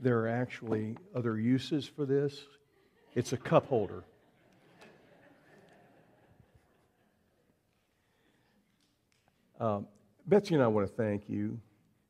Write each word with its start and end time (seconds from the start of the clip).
there 0.00 0.18
are 0.20 0.28
actually 0.28 0.96
other 1.14 1.38
uses 1.38 1.86
for 1.86 2.06
this. 2.06 2.44
It's 3.14 3.32
a 3.32 3.36
cup 3.36 3.66
holder. 3.66 4.04
Um, 9.60 9.86
Betsy 10.26 10.54
and 10.54 10.64
I 10.64 10.68
want 10.68 10.88
to 10.88 10.94
thank 10.94 11.28
you. 11.28 11.60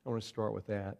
I 0.06 0.10
want 0.10 0.22
to 0.22 0.28
start 0.28 0.54
with 0.54 0.68
that 0.68 0.98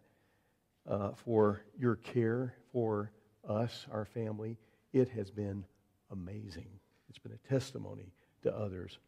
uh, 0.89 1.11
for 1.11 1.61
your 1.79 1.95
care 1.95 2.55
for 2.73 3.11
us, 3.47 3.87
our 3.89 4.03
family. 4.03 4.57
It 4.91 5.07
has 5.09 5.31
been 5.31 5.63
amazing. 6.11 6.67
It's 7.09 7.19
been 7.19 7.31
a 7.31 7.47
testimony 7.49 8.11
to 8.43 8.53
others. 8.53 8.99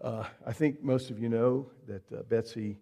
Uh, 0.00 0.24
I 0.46 0.52
think 0.54 0.82
most 0.82 1.10
of 1.10 1.18
you 1.18 1.28
know 1.28 1.70
that 1.86 2.10
uh, 2.10 2.22
Betsy 2.22 2.78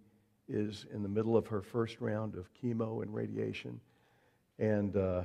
is 0.49 0.87
in 0.95 1.03
the 1.03 1.09
middle 1.09 1.37
of 1.37 1.49
her 1.49 1.61
first 1.61 2.01
round 2.01 2.37
of 2.37 2.49
chemo 2.55 3.03
and 3.03 3.13
radiation, 3.13 3.81
and 4.59 4.97
uh, 4.97 5.25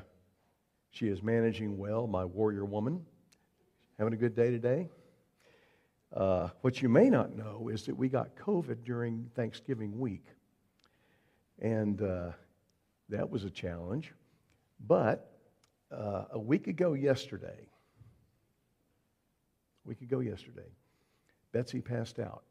she 0.92 1.08
is 1.08 1.24
managing 1.24 1.78
well, 1.78 2.08
my 2.08 2.26
warrior 2.26 2.66
woman. 2.66 3.06
Having 3.98 4.14
a 4.14 4.18
good 4.18 4.36
day 4.36 4.52
today? 4.52 4.90
Uh, 6.16 6.50
what 6.62 6.82
you 6.82 6.90
may 6.90 7.10
not 7.10 7.36
know 7.36 7.70
is 7.70 7.86
that 7.86 7.96
we 7.96 8.08
got 8.08 8.36
COVID 8.36 8.84
during 8.84 9.30
Thanksgiving 9.36 9.98
week. 9.98 10.26
And 11.60 12.02
uh, 12.02 12.32
that 13.10 13.30
was 13.30 13.44
a 13.44 13.50
challenge. 13.50 14.14
But 14.88 15.32
uh, 15.92 16.26
a 16.32 16.40
week 16.40 16.68
ago 16.68 16.94
yesterday, 16.94 17.68
a 19.86 19.88
week 19.88 20.02
ago 20.02 20.20
yesterday, 20.20 20.70
Betsy 21.52 21.82
passed 21.82 22.20
out. 22.20 22.44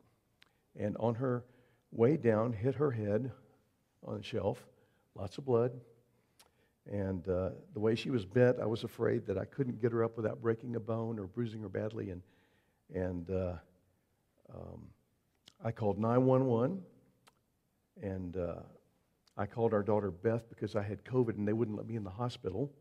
And 0.76 0.96
on 0.98 1.14
her 1.14 1.44
way 1.92 2.16
down, 2.16 2.52
hit 2.52 2.74
her 2.74 2.90
head 2.90 3.30
on 4.04 4.16
the 4.16 4.22
shelf, 4.22 4.66
lots 5.14 5.38
of 5.38 5.44
blood. 5.44 5.72
And 6.90 7.28
uh, 7.28 7.50
the 7.74 7.80
way 7.80 7.94
she 7.94 8.10
was 8.10 8.24
bent, 8.24 8.58
I 8.60 8.66
was 8.66 8.82
afraid 8.82 9.26
that 9.26 9.38
I 9.38 9.44
couldn't 9.44 9.80
get 9.80 9.92
her 9.92 10.02
up 10.02 10.16
without 10.16 10.42
breaking 10.42 10.76
a 10.76 10.80
bone 10.80 11.18
or 11.18 11.26
bruising 11.26 11.62
her 11.62 11.68
badly. 11.68 12.10
And, 12.10 12.22
and 12.92 13.30
uh, 13.30 13.52
um, 14.52 14.88
I 15.64 15.70
called 15.70 15.98
911 15.98 16.82
and 18.02 18.36
uh, 18.36 18.54
I 19.36 19.46
called 19.46 19.72
our 19.72 19.82
daughter 19.82 20.10
Beth 20.10 20.48
because 20.48 20.74
I 20.74 20.82
had 20.82 21.04
COVID 21.04 21.36
and 21.36 21.46
they 21.46 21.52
wouldn't 21.52 21.76
let 21.76 21.86
me 21.86 21.96
in 21.96 22.04
the 22.04 22.10
hospital. 22.10 22.72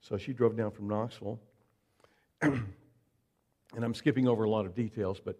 So 0.00 0.16
she 0.16 0.32
drove 0.32 0.56
down 0.56 0.70
from 0.70 0.88
Knoxville. 0.88 1.38
and 2.40 2.64
I'm 3.76 3.94
skipping 3.94 4.26
over 4.26 4.44
a 4.44 4.50
lot 4.50 4.66
of 4.66 4.74
details, 4.74 5.20
but 5.24 5.38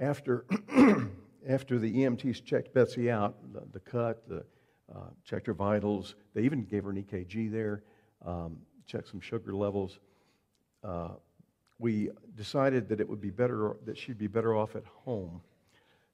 after, 0.00 0.46
after 1.48 1.78
the 1.78 1.92
EMTs 1.92 2.44
checked 2.44 2.72
Betsy 2.72 3.10
out, 3.10 3.36
the, 3.52 3.62
the 3.72 3.80
cut, 3.80 4.26
the, 4.28 4.44
uh, 4.94 5.10
checked 5.24 5.46
her 5.46 5.54
vitals, 5.54 6.14
they 6.34 6.42
even 6.42 6.64
gave 6.64 6.84
her 6.84 6.90
an 6.90 7.02
EKG 7.02 7.50
there, 7.50 7.82
um, 8.24 8.58
checked 8.86 9.08
some 9.08 9.20
sugar 9.20 9.54
levels. 9.54 9.98
Uh, 10.82 11.10
we 11.78 12.10
decided 12.36 12.88
that 12.88 13.00
it 13.00 13.08
would 13.08 13.20
be 13.20 13.30
better, 13.30 13.76
that 13.84 13.96
she'd 13.96 14.18
be 14.18 14.26
better 14.26 14.56
off 14.56 14.74
at 14.76 14.84
home 15.04 15.40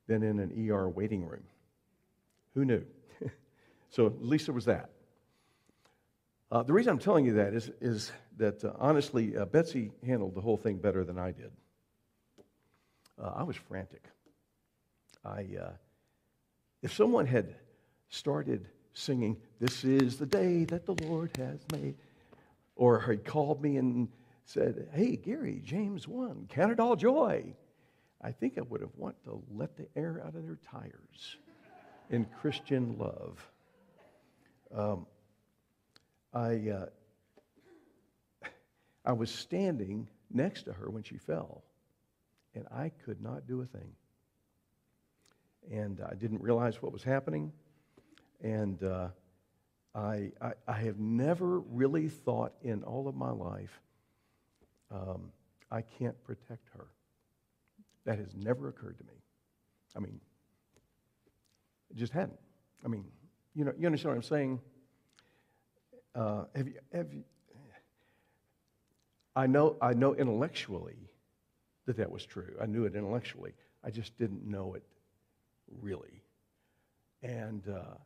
than 0.07 0.23
in 0.23 0.39
an 0.39 0.71
ER 0.71 0.89
waiting 0.89 1.25
room. 1.25 1.45
Who 2.55 2.65
knew? 2.65 2.85
so 3.91 4.07
at 4.07 4.23
least 4.25 4.47
there 4.47 4.55
was 4.55 4.67
that. 4.67 4.91
Uh, 6.51 6.63
the 6.63 6.73
reason 6.73 6.93
I'm 6.93 6.99
telling 6.99 7.25
you 7.25 7.35
that 7.35 7.55
is, 7.55 7.71
is 7.81 8.13
that 8.37 8.65
uh, 8.65 8.73
honestly, 8.79 9.37
uh, 9.37 9.45
Betsy 9.47 9.91
handled 10.07 10.35
the 10.35 10.41
whole 10.41 10.57
thing 10.57 10.77
better 10.77 11.05
than 11.05 11.19
I 11.19 11.33
did. 11.33 11.51
Uh, 13.21 13.33
I 13.37 13.43
was 13.43 13.57
frantic. 13.57 14.05
I, 15.25 15.47
uh, 15.61 15.71
if 16.83 16.93
someone 16.93 17.27
had 17.27 17.55
started 18.09 18.69
singing, 18.93 19.37
This 19.61 19.85
is 19.85 20.17
the 20.17 20.27
day 20.27 20.65
that 20.65 20.87
the 20.87 20.95
Lord 21.07 21.37
has 21.37 21.61
made, 21.73 21.97
or 22.77 23.01
had 23.01 23.25
called 23.25 23.63
me 23.63 23.77
and 23.77 24.09
said, 24.45 24.89
Hey, 24.93 25.17
Gary, 25.17 25.61
James 25.65 26.07
one, 26.07 26.47
count 26.49 26.73
it 26.73 26.81
all 26.81 26.97
joy, 26.97 27.55
I 28.21 28.33
think 28.33 28.57
I 28.57 28.63
would 28.63 28.81
have 28.81 28.95
wanted 28.97 29.23
to 29.25 29.43
let 29.53 29.77
the 29.77 29.87
air 29.97 30.23
out 30.27 30.35
of 30.35 30.45
their 30.45 30.59
tires 30.71 31.37
in 32.11 32.25
Christian 32.41 32.97
love. 32.99 33.47
Um, 34.75 35.07
I, 36.33 36.71
uh, 36.71 36.87
I 39.05 39.13
was 39.13 39.31
standing 39.31 40.09
next 40.33 40.63
to 40.65 40.73
her 40.73 40.91
when 40.91 41.03
she 41.03 41.19
fell, 41.19 41.63
and 42.55 42.67
I 42.75 42.91
could 43.05 43.21
not 43.21 43.47
do 43.47 43.61
a 43.61 43.67
thing. 43.67 43.93
And 45.71 46.01
I 46.01 46.15
didn't 46.15 46.43
realize 46.43 46.83
what 46.83 46.93
was 46.93 47.03
happening. 47.03 47.53
And 48.43 48.83
uh, 48.83 49.09
I, 49.95 50.33
I, 50.41 50.53
I, 50.67 50.73
have 50.73 50.99
never 50.99 51.61
really 51.61 52.09
thought 52.09 52.53
in 52.63 52.83
all 52.83 53.09
of 53.09 53.15
my 53.15 53.31
life, 53.31 53.81
um, 54.91 55.31
I 55.71 55.83
can't 55.83 56.21
protect 56.25 56.69
her. 56.77 56.87
That 58.05 58.19
has 58.19 58.35
never 58.35 58.69
occurred 58.69 58.99
to 58.99 59.05
me. 59.05 59.15
I 59.97 60.01
mean, 60.01 60.21
it 61.91 61.97
just 61.97 62.13
hadn't. 62.13 62.39
I 62.85 62.89
mean, 62.89 63.05
you 63.55 63.65
know, 63.65 63.73
you 63.79 63.87
understand 63.87 64.11
what 64.11 64.17
I'm 64.17 64.23
saying? 64.29 64.61
Uh, 66.15 66.45
have 66.55 66.69
you, 66.69 66.75
have 66.93 67.13
you, 67.13 67.25
I 69.37 69.47
know, 69.47 69.77
I 69.81 69.95
know 69.95 70.15
intellectually 70.15 71.09
that 71.87 71.97
that 71.97 72.11
was 72.11 72.25
true. 72.25 72.55
I 72.61 72.67
knew 72.67 72.85
it 72.85 72.95
intellectually. 72.95 73.53
I 73.85 73.91
just 73.91 74.17
didn't 74.19 74.45
know 74.47 74.75
it 74.75 74.85
really. 75.81 76.23
And 77.23 77.63
uh, 77.69 77.97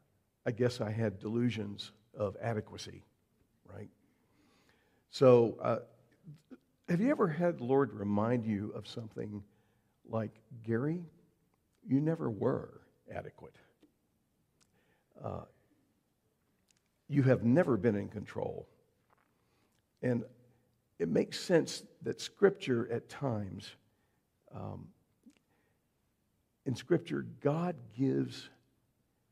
I 0.49 0.51
guess 0.51 0.81
I 0.81 0.91
had 0.91 1.19
delusions 1.19 1.93
of 2.17 2.35
adequacy, 2.41 3.05
right? 3.71 3.91
So, 5.11 5.59
uh, 5.61 5.81
have 6.89 7.03
you 7.03 7.11
ever 7.11 7.29
had 7.29 7.59
the 7.59 7.65
Lord 7.65 7.93
remind 7.93 8.47
you 8.47 8.73
of 8.75 8.89
something 8.89 9.43
like, 10.09 10.31
Gary, 10.63 11.05
you 11.87 12.01
never 12.01 12.31
were 12.31 12.81
adequate? 13.15 13.57
Uh, 15.23 15.43
you 17.11 17.23
have 17.25 17.45
never 17.45 17.77
been 17.77 17.95
in 17.95 18.09
control. 18.09 18.67
And 20.01 20.25
it 20.99 21.11
makes 21.11 21.39
sense 21.39 21.83
that 22.05 22.23
Scripture 22.23 22.89
at 22.91 23.11
times, 23.11 23.69
um, 24.55 24.89
in 26.65 26.75
Scripture, 26.75 27.27
God 27.43 27.77
gives 27.95 28.49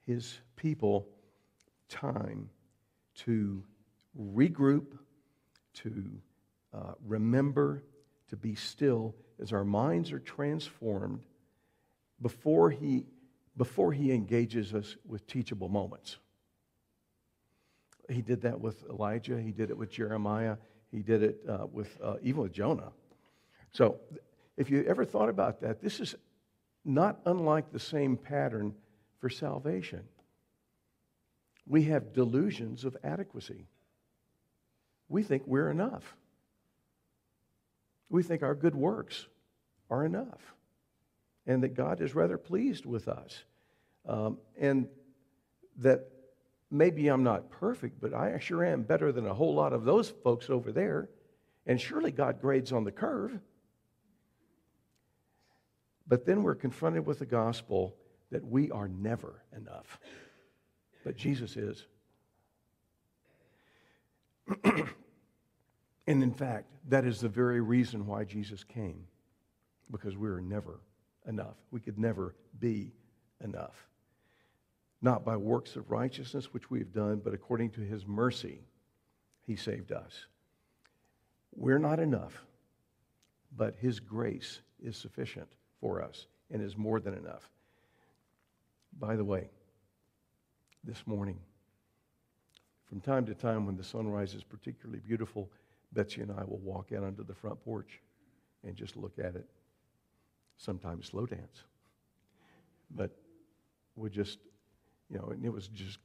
His 0.06 0.38
people 0.56 1.08
time 1.88 2.48
to 3.16 3.62
regroup, 4.18 4.98
to 5.74 6.10
uh, 6.72 6.92
remember, 7.04 7.82
to 8.28 8.36
be 8.36 8.54
still 8.54 9.14
as 9.40 9.52
our 9.52 9.64
minds 9.64 10.12
are 10.12 10.18
transformed 10.18 11.22
before 12.20 12.70
He, 12.70 13.06
before 13.56 13.92
he 13.92 14.12
engages 14.12 14.74
us 14.74 14.96
with 15.06 15.26
teachable 15.26 15.68
moments. 15.68 16.18
He 18.08 18.22
did 18.22 18.42
that 18.42 18.60
with 18.60 18.84
Elijah. 18.88 19.40
He 19.40 19.50
did 19.50 19.70
it 19.70 19.76
with 19.76 19.90
Jeremiah. 19.90 20.56
He 20.92 21.00
did 21.00 21.22
it 21.22 21.38
uh, 21.48 21.66
with 21.66 21.98
uh, 22.02 22.16
even 22.22 22.42
with 22.42 22.52
Jonah. 22.52 22.92
So, 23.72 23.96
if 24.56 24.70
you 24.70 24.84
ever 24.84 25.04
thought 25.04 25.28
about 25.28 25.60
that, 25.60 25.82
this 25.82 26.00
is 26.00 26.14
not 26.84 27.18
unlike 27.26 27.72
the 27.72 27.80
same 27.80 28.16
pattern 28.16 28.74
for 29.18 29.28
salvation. 29.28 30.04
We 31.66 31.84
have 31.84 32.12
delusions 32.12 32.84
of 32.84 32.96
adequacy. 33.02 33.66
We 35.08 35.22
think 35.22 35.42
we're 35.46 35.70
enough. 35.70 36.16
We 38.08 38.22
think 38.22 38.42
our 38.42 38.54
good 38.54 38.74
works 38.74 39.26
are 39.90 40.04
enough, 40.04 40.54
and 41.46 41.62
that 41.62 41.74
God 41.74 42.00
is 42.00 42.14
rather 42.14 42.38
pleased 42.38 42.86
with 42.86 43.08
us, 43.08 43.42
um, 44.08 44.38
and 44.58 44.88
that 45.78 46.08
maybe 46.70 47.08
I'm 47.08 47.22
not 47.22 47.50
perfect, 47.50 48.00
but 48.00 48.14
I 48.14 48.38
sure 48.38 48.64
am 48.64 48.82
better 48.82 49.12
than 49.12 49.26
a 49.26 49.34
whole 49.34 49.54
lot 49.54 49.72
of 49.72 49.84
those 49.84 50.10
folks 50.10 50.50
over 50.50 50.72
there. 50.72 51.08
And 51.66 51.80
surely 51.80 52.12
God 52.12 52.40
grades 52.40 52.72
on 52.72 52.84
the 52.84 52.92
curve. 52.92 53.38
But 56.06 56.24
then 56.24 56.44
we're 56.44 56.54
confronted 56.54 57.04
with 57.04 57.18
the 57.18 57.26
gospel 57.26 57.96
that 58.30 58.44
we 58.44 58.70
are 58.70 58.88
never 58.88 59.42
enough. 59.56 59.98
But 61.04 61.16
Jesus 61.16 61.56
is. 61.56 61.86
and 64.64 66.22
in 66.22 66.32
fact, 66.32 66.66
that 66.88 67.04
is 67.04 67.20
the 67.20 67.28
very 67.28 67.60
reason 67.60 68.06
why 68.06 68.24
Jesus 68.24 68.64
came, 68.64 69.06
because 69.90 70.16
we 70.16 70.28
are 70.28 70.40
never 70.40 70.80
enough. 71.26 71.56
We 71.70 71.80
could 71.80 71.98
never 71.98 72.34
be 72.58 72.92
enough 73.42 73.86
not 75.02 75.24
by 75.24 75.36
works 75.36 75.76
of 75.76 75.90
righteousness 75.90 76.52
which 76.52 76.70
we 76.70 76.78
have 76.78 76.92
done, 76.92 77.20
but 77.22 77.34
according 77.34 77.70
to 77.70 77.80
his 77.80 78.06
mercy, 78.06 78.60
he 79.46 79.56
saved 79.56 79.92
us. 79.92 80.26
We're 81.54 81.78
not 81.78 82.00
enough, 82.00 82.44
but 83.56 83.76
his 83.76 84.00
grace 84.00 84.60
is 84.82 84.96
sufficient 84.96 85.48
for 85.80 86.02
us 86.02 86.26
and 86.50 86.62
is 86.62 86.76
more 86.76 87.00
than 87.00 87.14
enough. 87.14 87.48
By 88.98 89.16
the 89.16 89.24
way, 89.24 89.50
this 90.84 91.06
morning, 91.06 91.38
from 92.88 93.00
time 93.00 93.26
to 93.26 93.34
time 93.34 93.66
when 93.66 93.76
the 93.76 93.84
sunrise 93.84 94.34
is 94.34 94.42
particularly 94.42 95.00
beautiful, 95.00 95.50
Betsy 95.92 96.22
and 96.22 96.30
I 96.30 96.44
will 96.44 96.58
walk 96.58 96.92
out 96.96 97.04
onto 97.04 97.24
the 97.24 97.34
front 97.34 97.62
porch 97.64 98.00
and 98.64 98.74
just 98.74 98.96
look 98.96 99.18
at 99.18 99.36
it. 99.36 99.46
Sometimes 100.56 101.06
slow 101.06 101.26
dance. 101.26 101.64
But 102.90 103.10
we 103.96 104.08
just, 104.08 104.38
you 105.10 105.18
know, 105.18 105.28
and 105.30 105.44
it 105.44 105.52
was 105.52 105.68
just 105.68 105.98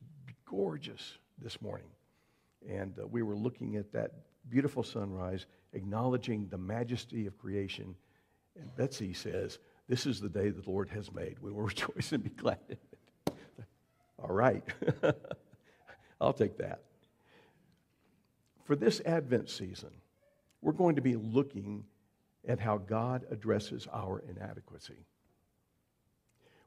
gorgeous 0.46 1.18
this 1.42 1.62
morning. 1.62 1.88
And 2.70 2.98
uh, 3.00 3.08
we 3.08 3.22
were 3.22 3.36
looking 3.36 3.78
at 3.78 3.92
that 3.94 4.12
beautiful 4.50 4.84
sunrise, 4.84 5.46
acknowledging 5.74 6.48
the 6.50 6.58
majesty 6.58 7.26
of 7.26 7.38
creation. 7.38 7.96
And 8.60 8.76
Betsy 8.76 9.14
says, 9.14 9.60
This 9.92 10.06
is 10.06 10.22
the 10.22 10.30
day 10.30 10.52
the 10.52 10.64
Lord 10.66 10.88
has 10.92 11.12
made. 11.12 11.40
We 11.42 11.52
will 11.52 11.64
rejoice 11.64 12.14
and 12.14 12.24
be 12.24 12.30
glad 12.30 12.60
in 12.70 12.78
it. 12.78 13.36
All 14.18 14.34
right. 14.34 14.64
I'll 16.22 16.32
take 16.32 16.58
that. 16.60 16.84
For 18.64 18.78
this 18.78 19.02
Advent 19.06 19.50
season, 19.50 19.90
we're 20.62 20.72
going 20.72 20.96
to 20.96 21.02
be 21.02 21.18
looking 21.18 21.84
at 22.48 22.58
how 22.58 22.78
God 22.78 23.26
addresses 23.32 23.86
our 23.92 24.24
inadequacy. 24.30 25.06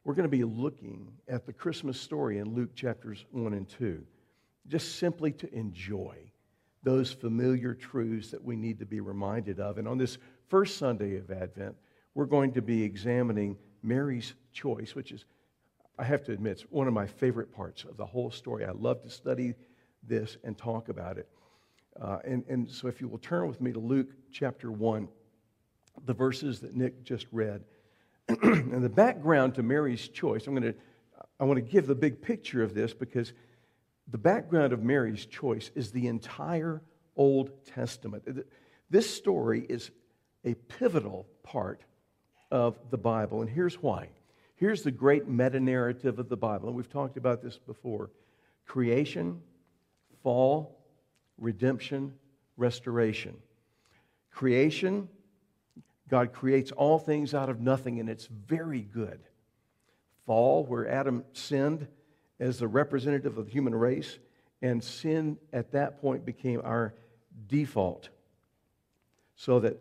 We're 0.04 0.12
going 0.12 0.28
to 0.30 0.36
be 0.36 0.44
looking 0.44 1.10
at 1.26 1.46
the 1.46 1.52
Christmas 1.54 1.98
story 1.98 2.40
in 2.40 2.54
Luke 2.54 2.74
chapters 2.74 3.24
1 3.30 3.54
and 3.54 3.66
2, 3.66 4.04
just 4.68 4.98
simply 4.98 5.32
to 5.32 5.50
enjoy 5.54 6.18
those 6.82 7.10
familiar 7.10 7.72
truths 7.72 8.30
that 8.32 8.44
we 8.44 8.54
need 8.54 8.80
to 8.80 8.84
be 8.84 9.00
reminded 9.00 9.60
of. 9.60 9.78
And 9.78 9.88
on 9.88 9.96
this 9.96 10.18
first 10.48 10.76
Sunday 10.76 11.16
of 11.16 11.30
Advent, 11.30 11.74
we're 12.14 12.26
going 12.26 12.52
to 12.52 12.62
be 12.62 12.82
examining 12.82 13.56
Mary's 13.82 14.34
choice, 14.52 14.94
which 14.94 15.12
is, 15.12 15.24
I 15.98 16.04
have 16.04 16.24
to 16.24 16.32
admit, 16.32 16.52
it's 16.52 16.62
one 16.70 16.88
of 16.88 16.94
my 16.94 17.06
favorite 17.06 17.52
parts 17.52 17.84
of 17.84 17.96
the 17.96 18.06
whole 18.06 18.30
story. 18.30 18.64
I 18.64 18.72
love 18.72 19.02
to 19.02 19.10
study 19.10 19.54
this 20.02 20.36
and 20.44 20.56
talk 20.56 20.88
about 20.88 21.18
it. 21.18 21.28
Uh, 22.00 22.18
and, 22.24 22.44
and 22.48 22.68
so, 22.68 22.88
if 22.88 23.00
you 23.00 23.08
will 23.08 23.18
turn 23.18 23.46
with 23.46 23.60
me 23.60 23.72
to 23.72 23.78
Luke 23.78 24.08
chapter 24.32 24.70
1, 24.72 25.08
the 26.06 26.14
verses 26.14 26.60
that 26.60 26.74
Nick 26.74 27.04
just 27.04 27.26
read. 27.30 27.62
and 28.28 28.82
the 28.82 28.88
background 28.88 29.54
to 29.54 29.62
Mary's 29.62 30.08
choice, 30.08 30.46
I'm 30.46 30.54
going 30.54 30.72
to, 30.72 30.78
I 31.38 31.44
want 31.44 31.58
to 31.58 31.62
give 31.62 31.86
the 31.86 31.94
big 31.94 32.20
picture 32.20 32.62
of 32.62 32.74
this 32.74 32.92
because 32.92 33.32
the 34.08 34.18
background 34.18 34.72
of 34.72 34.82
Mary's 34.82 35.24
choice 35.26 35.70
is 35.74 35.92
the 35.92 36.08
entire 36.08 36.82
Old 37.16 37.64
Testament. 37.64 38.44
This 38.90 39.08
story 39.08 39.64
is 39.68 39.90
a 40.44 40.54
pivotal 40.54 41.26
part 41.42 41.82
of 42.54 42.78
the 42.90 42.96
Bible, 42.96 43.40
and 43.40 43.50
here's 43.50 43.82
why. 43.82 44.08
Here's 44.54 44.84
the 44.84 44.92
great 44.92 45.26
meta 45.26 45.58
narrative 45.58 46.20
of 46.20 46.28
the 46.28 46.36
Bible, 46.36 46.68
and 46.68 46.76
we've 46.76 46.88
talked 46.88 47.16
about 47.16 47.42
this 47.42 47.58
before 47.58 48.10
creation, 48.64 49.42
fall, 50.22 50.78
redemption, 51.36 52.14
restoration. 52.56 53.34
Creation, 54.30 55.08
God 56.08 56.32
creates 56.32 56.70
all 56.70 57.00
things 57.00 57.34
out 57.34 57.48
of 57.48 57.60
nothing, 57.60 57.98
and 57.98 58.08
it's 58.08 58.26
very 58.26 58.82
good. 58.82 59.18
Fall, 60.24 60.64
where 60.64 60.88
Adam 60.88 61.24
sinned 61.32 61.88
as 62.38 62.60
the 62.60 62.68
representative 62.68 63.36
of 63.36 63.46
the 63.46 63.52
human 63.52 63.74
race, 63.74 64.20
and 64.62 64.82
sin 64.82 65.38
at 65.52 65.72
that 65.72 66.00
point 66.00 66.24
became 66.24 66.60
our 66.62 66.94
default, 67.48 68.10
so 69.34 69.58
that 69.58 69.76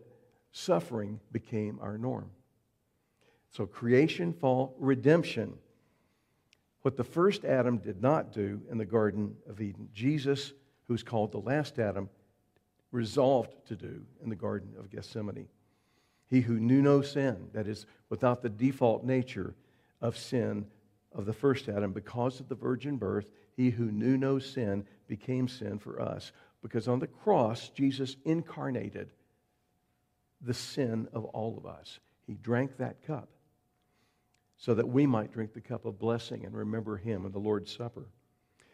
suffering 0.52 1.20
became 1.32 1.78
our 1.80 2.00
norm. 2.00 2.32
So, 3.56 3.68
creation, 3.68 4.34
fall, 4.34 4.76
redemption. 4.80 5.54
What 6.82 6.98
the 6.98 7.04
first 7.04 7.46
Adam 7.46 7.78
did 7.78 8.02
not 8.02 8.32
do 8.34 8.60
in 8.70 8.80
the 8.80 8.86
Garden 8.86 9.36
of 9.48 9.62
Eden, 9.62 9.90
Jesus, 9.94 10.54
who's 10.88 11.04
called 11.04 11.32
the 11.32 11.38
last 11.38 11.78
Adam, 11.78 12.10
resolved 12.92 13.54
to 13.68 13.76
do 13.76 14.02
in 14.24 14.30
the 14.30 14.36
Garden 14.36 14.74
of 14.80 14.90
Gethsemane. 14.90 15.48
He 16.28 16.42
who 16.42 16.60
knew 16.60 16.82
no 16.82 17.04
sin, 17.04 17.48
that 17.54 17.68
is, 17.68 17.86
without 18.10 18.42
the 18.42 18.50
default 18.50 19.04
nature 19.04 19.54
of 20.02 20.18
sin 20.18 20.66
of 21.14 21.28
the 21.28 21.34
first 21.34 21.70
Adam, 21.70 21.94
because 21.94 22.40
of 22.40 22.50
the 22.50 22.56
virgin 22.56 22.98
birth, 22.98 23.30
he 23.56 23.70
who 23.70 23.92
knew 23.92 24.18
no 24.18 24.40
sin 24.40 24.84
became 25.08 25.48
sin 25.48 25.78
for 25.78 26.02
us. 26.02 26.32
Because 26.64 26.88
on 26.88 26.98
the 26.98 27.08
cross, 27.08 27.70
Jesus 27.70 28.16
incarnated 28.26 29.12
the 30.42 30.56
sin 30.56 31.08
of 31.14 31.26
all 31.26 31.56
of 31.56 31.68
us. 31.68 32.00
He 32.26 32.34
drank 32.34 32.78
that 32.78 33.06
cup 33.06 33.30
so 34.58 34.74
that 34.74 34.88
we 34.88 35.06
might 35.06 35.32
drink 35.32 35.54
the 35.54 35.62
cup 35.62 35.86
of 35.86 36.00
blessing 36.00 36.46
and 36.46 36.56
remember 36.56 36.98
him 36.98 37.26
in 37.26 37.32
the 37.32 37.40
Lord's 37.40 37.76
Supper. 37.76 38.06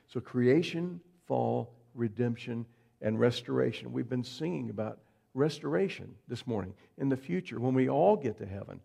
So, 0.07 0.19
creation, 0.19 0.99
fall, 1.27 1.73
redemption, 1.93 2.65
and 3.01 3.19
restoration. 3.19 3.91
We've 3.91 4.09
been 4.09 4.23
singing 4.23 4.69
about 4.69 4.99
restoration 5.33 6.15
this 6.27 6.45
morning. 6.45 6.73
In 6.97 7.09
the 7.09 7.17
future, 7.17 7.59
when 7.59 7.73
we 7.73 7.89
all 7.89 8.15
get 8.15 8.37
to 8.39 8.45
heaven, 8.45 8.79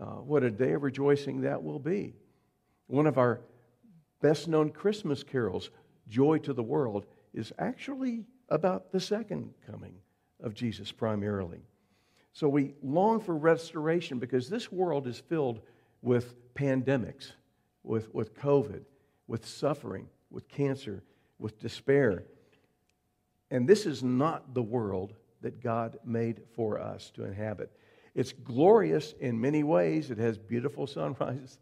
uh, 0.00 0.04
what 0.04 0.42
a 0.42 0.50
day 0.50 0.72
of 0.72 0.82
rejoicing 0.82 1.42
that 1.42 1.62
will 1.62 1.78
be. 1.78 2.14
One 2.86 3.06
of 3.06 3.18
our 3.18 3.40
best 4.20 4.48
known 4.48 4.70
Christmas 4.70 5.22
carols, 5.22 5.70
Joy 6.08 6.38
to 6.38 6.52
the 6.52 6.62
World, 6.62 7.06
is 7.34 7.52
actually 7.58 8.24
about 8.48 8.92
the 8.92 9.00
second 9.00 9.54
coming 9.70 9.94
of 10.42 10.54
Jesus 10.54 10.92
primarily. 10.92 11.60
So 12.32 12.48
we 12.48 12.74
long 12.82 13.20
for 13.20 13.36
restoration 13.36 14.18
because 14.18 14.48
this 14.48 14.72
world 14.72 15.06
is 15.06 15.18
filled 15.18 15.60
with 16.02 16.54
pandemics, 16.54 17.32
with, 17.82 18.12
with 18.12 18.34
COVID, 18.34 18.82
with 19.26 19.46
suffering, 19.46 20.08
with 20.30 20.48
cancer, 20.48 21.02
with 21.38 21.58
despair. 21.60 22.24
And 23.50 23.68
this 23.68 23.86
is 23.86 24.02
not 24.02 24.54
the 24.54 24.62
world 24.62 25.14
that 25.40 25.62
God 25.62 25.98
made 26.04 26.42
for 26.54 26.80
us 26.80 27.10
to 27.14 27.24
inhabit. 27.24 27.70
It's 28.14 28.32
glorious 28.32 29.14
in 29.20 29.40
many 29.40 29.62
ways. 29.62 30.10
It 30.10 30.18
has 30.18 30.38
beautiful 30.38 30.86
sunrises, 30.86 31.58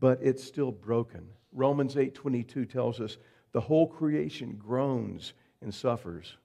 but 0.00 0.18
it's 0.22 0.42
still 0.42 0.72
broken. 0.72 1.28
Romans 1.52 1.94
8:22 1.94 2.70
tells 2.70 3.00
us 3.00 3.16
the 3.52 3.60
whole 3.60 3.86
creation 3.86 4.56
groans 4.56 5.32
and 5.62 5.72
suffers. 5.72 6.36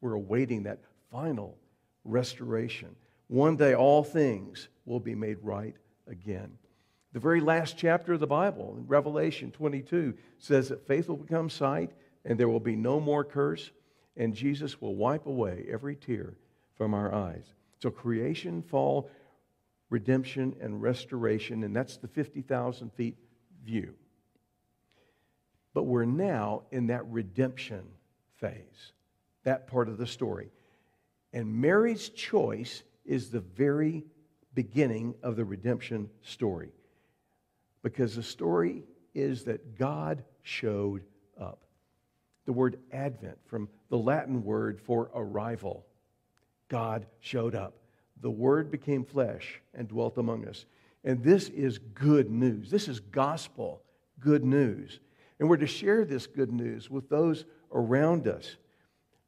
We're 0.00 0.14
awaiting 0.14 0.62
that 0.64 0.80
final 1.10 1.58
restoration. 2.04 2.94
One 3.26 3.56
day 3.56 3.74
all 3.74 4.04
things 4.04 4.68
will 4.84 5.00
be 5.00 5.14
made 5.14 5.38
right 5.42 5.74
again. 6.06 6.52
The 7.12 7.20
very 7.20 7.40
last 7.40 7.78
chapter 7.78 8.14
of 8.14 8.20
the 8.20 8.26
Bible, 8.26 8.74
in 8.76 8.86
Revelation 8.86 9.50
22, 9.52 10.14
says 10.38 10.68
that 10.68 10.86
faith 10.86 11.08
will 11.08 11.16
become 11.16 11.48
sight 11.48 11.92
and 12.24 12.38
there 12.38 12.48
will 12.48 12.60
be 12.60 12.76
no 12.76 12.98
more 12.98 13.22
curse, 13.22 13.70
and 14.16 14.34
Jesus 14.34 14.80
will 14.80 14.96
wipe 14.96 15.26
away 15.26 15.66
every 15.70 15.94
tear 15.94 16.34
from 16.76 16.94
our 16.94 17.14
eyes. 17.14 17.44
So, 17.80 17.90
creation, 17.90 18.62
fall, 18.62 19.10
redemption, 19.90 20.56
and 20.60 20.80
restoration, 20.80 21.64
and 21.64 21.76
that's 21.76 21.98
the 21.98 22.08
50,000 22.08 22.92
feet 22.94 23.16
view. 23.64 23.94
But 25.74 25.84
we're 25.84 26.04
now 26.04 26.62
in 26.70 26.86
that 26.86 27.06
redemption 27.06 27.82
phase, 28.36 28.92
that 29.42 29.66
part 29.66 29.88
of 29.88 29.98
the 29.98 30.06
story. 30.06 30.50
And 31.32 31.60
Mary's 31.60 32.08
choice 32.08 32.84
is 33.04 33.30
the 33.30 33.40
very 33.40 34.04
beginning 34.54 35.14
of 35.22 35.36
the 35.36 35.44
redemption 35.44 36.08
story. 36.22 36.70
Because 37.82 38.16
the 38.16 38.22
story 38.22 38.84
is 39.14 39.44
that 39.44 39.78
God 39.78 40.24
showed 40.42 41.04
up. 41.40 41.64
The 42.46 42.52
word 42.52 42.78
Advent, 42.92 43.38
from 43.46 43.68
the 43.90 43.98
Latin 43.98 44.44
word 44.44 44.80
for 44.80 45.10
arrival, 45.14 45.86
God 46.68 47.06
showed 47.20 47.54
up. 47.54 47.74
The 48.20 48.30
Word 48.30 48.70
became 48.70 49.04
flesh 49.04 49.60
and 49.74 49.86
dwelt 49.86 50.16
among 50.18 50.48
us. 50.48 50.64
And 51.04 51.22
this 51.22 51.50
is 51.50 51.78
good 51.78 52.30
news. 52.30 52.70
This 52.70 52.88
is 52.88 53.00
gospel 53.00 53.82
good 54.20 54.44
news. 54.44 55.00
And 55.38 55.48
we're 55.48 55.58
to 55.58 55.66
share 55.66 56.04
this 56.04 56.26
good 56.26 56.50
news 56.50 56.90
with 56.90 57.08
those 57.10 57.44
around 57.72 58.26
us. 58.26 58.56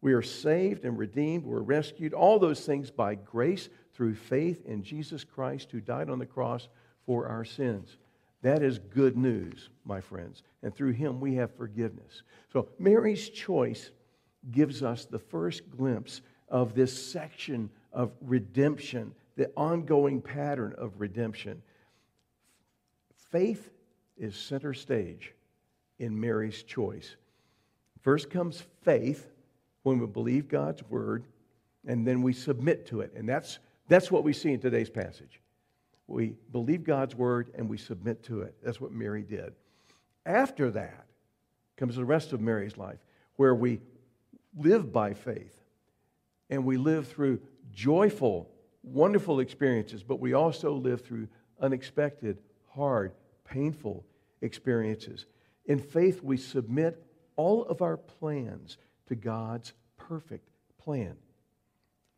We 0.01 0.15
are 0.15 0.23
saved 0.23 0.85
and 0.85 0.97
redeemed. 0.97 1.45
We're 1.45 1.61
rescued. 1.61 2.15
All 2.15 2.39
those 2.39 2.65
things 2.65 2.91
by 2.91 3.17
grace 3.17 3.69
through 3.97 4.15
faith 4.15 4.67
in 4.67 4.83
Jesus 4.83 5.25
Christ 5.25 5.73
who 5.73 5.81
died 5.81 6.11
on 6.11 6.19
the 6.19 6.27
cross 6.27 6.69
for 7.07 7.27
our 7.29 7.47
sins. 7.47 7.97
That 8.43 8.63
is 8.63 8.79
good 8.79 9.17
news, 9.17 9.71
my 9.87 10.03
friends. 10.03 10.43
And 10.63 10.75
through 10.75 10.93
him 10.93 11.19
we 11.19 11.35
have 11.37 11.57
forgiveness. 11.57 12.23
So 12.53 12.69
Mary's 12.79 13.31
choice 13.31 13.91
gives 14.53 14.83
us 14.83 15.07
the 15.07 15.19
first 15.19 15.71
glimpse 15.71 16.21
of 16.51 16.75
this 16.75 17.11
section 17.11 17.71
of 17.91 18.13
redemption, 18.21 19.15
the 19.37 19.51
ongoing 19.57 20.21
pattern 20.21 20.75
of 20.77 21.01
redemption. 21.01 21.63
Faith 23.31 23.71
is 24.19 24.37
center 24.37 24.75
stage 24.75 25.33
in 25.99 26.21
Mary's 26.21 26.63
choice. 26.63 27.17
First 28.03 28.29
comes 28.29 28.63
faith 28.83 29.31
when 29.85 29.99
we 29.99 30.07
believe 30.07 30.49
God's 30.49 30.83
word, 30.91 31.27
and 31.87 32.07
then 32.07 32.21
we 32.21 32.35
submit 32.35 32.87
to 32.89 33.01
it. 33.01 33.13
And 33.17 33.27
that's, 33.27 33.59
that's 33.89 34.11
what 34.11 34.25
we 34.25 34.33
see 34.33 34.53
in 34.53 34.61
today's 34.61 34.91
passage. 34.91 35.41
We 36.07 36.37
believe 36.53 36.85
God's 36.85 37.15
word 37.15 37.51
and 37.57 37.69
we 37.69 37.79
submit 37.79 38.23
to 38.25 38.43
it. 38.43 38.55
That's 38.63 38.81
what 38.81 38.93
Mary 38.93 39.23
did. 39.23 39.55
After 40.25 40.71
that, 40.73 41.07
comes 41.77 41.97
the 41.97 42.05
rest 42.05 42.33
of 42.33 42.41
Mary's 42.41 42.77
life, 42.77 42.99
where 43.37 43.55
we 43.55 43.81
live 44.57 44.93
by 44.93 45.13
faith 45.13 45.61
and 46.49 46.65
we 46.65 46.77
live 46.77 47.07
through 47.09 47.41
joyful, 47.73 48.49
wonderful 48.83 49.41
experiences, 49.41 50.03
but 50.03 50.21
we 50.21 50.33
also 50.33 50.73
live 50.73 51.05
through 51.05 51.29
unexpected, 51.61 52.39
hard, 52.69 53.13
painful 53.45 54.05
experiences. 54.41 55.27
In 55.67 55.79
faith, 55.79 56.23
we 56.23 56.37
submit 56.37 57.05
all 57.37 57.65
of 57.65 57.83
our 57.83 57.97
plans 57.97 58.79
to 59.09 59.15
God's 59.15 59.73
perfect 59.97 60.49
plan. 60.79 61.17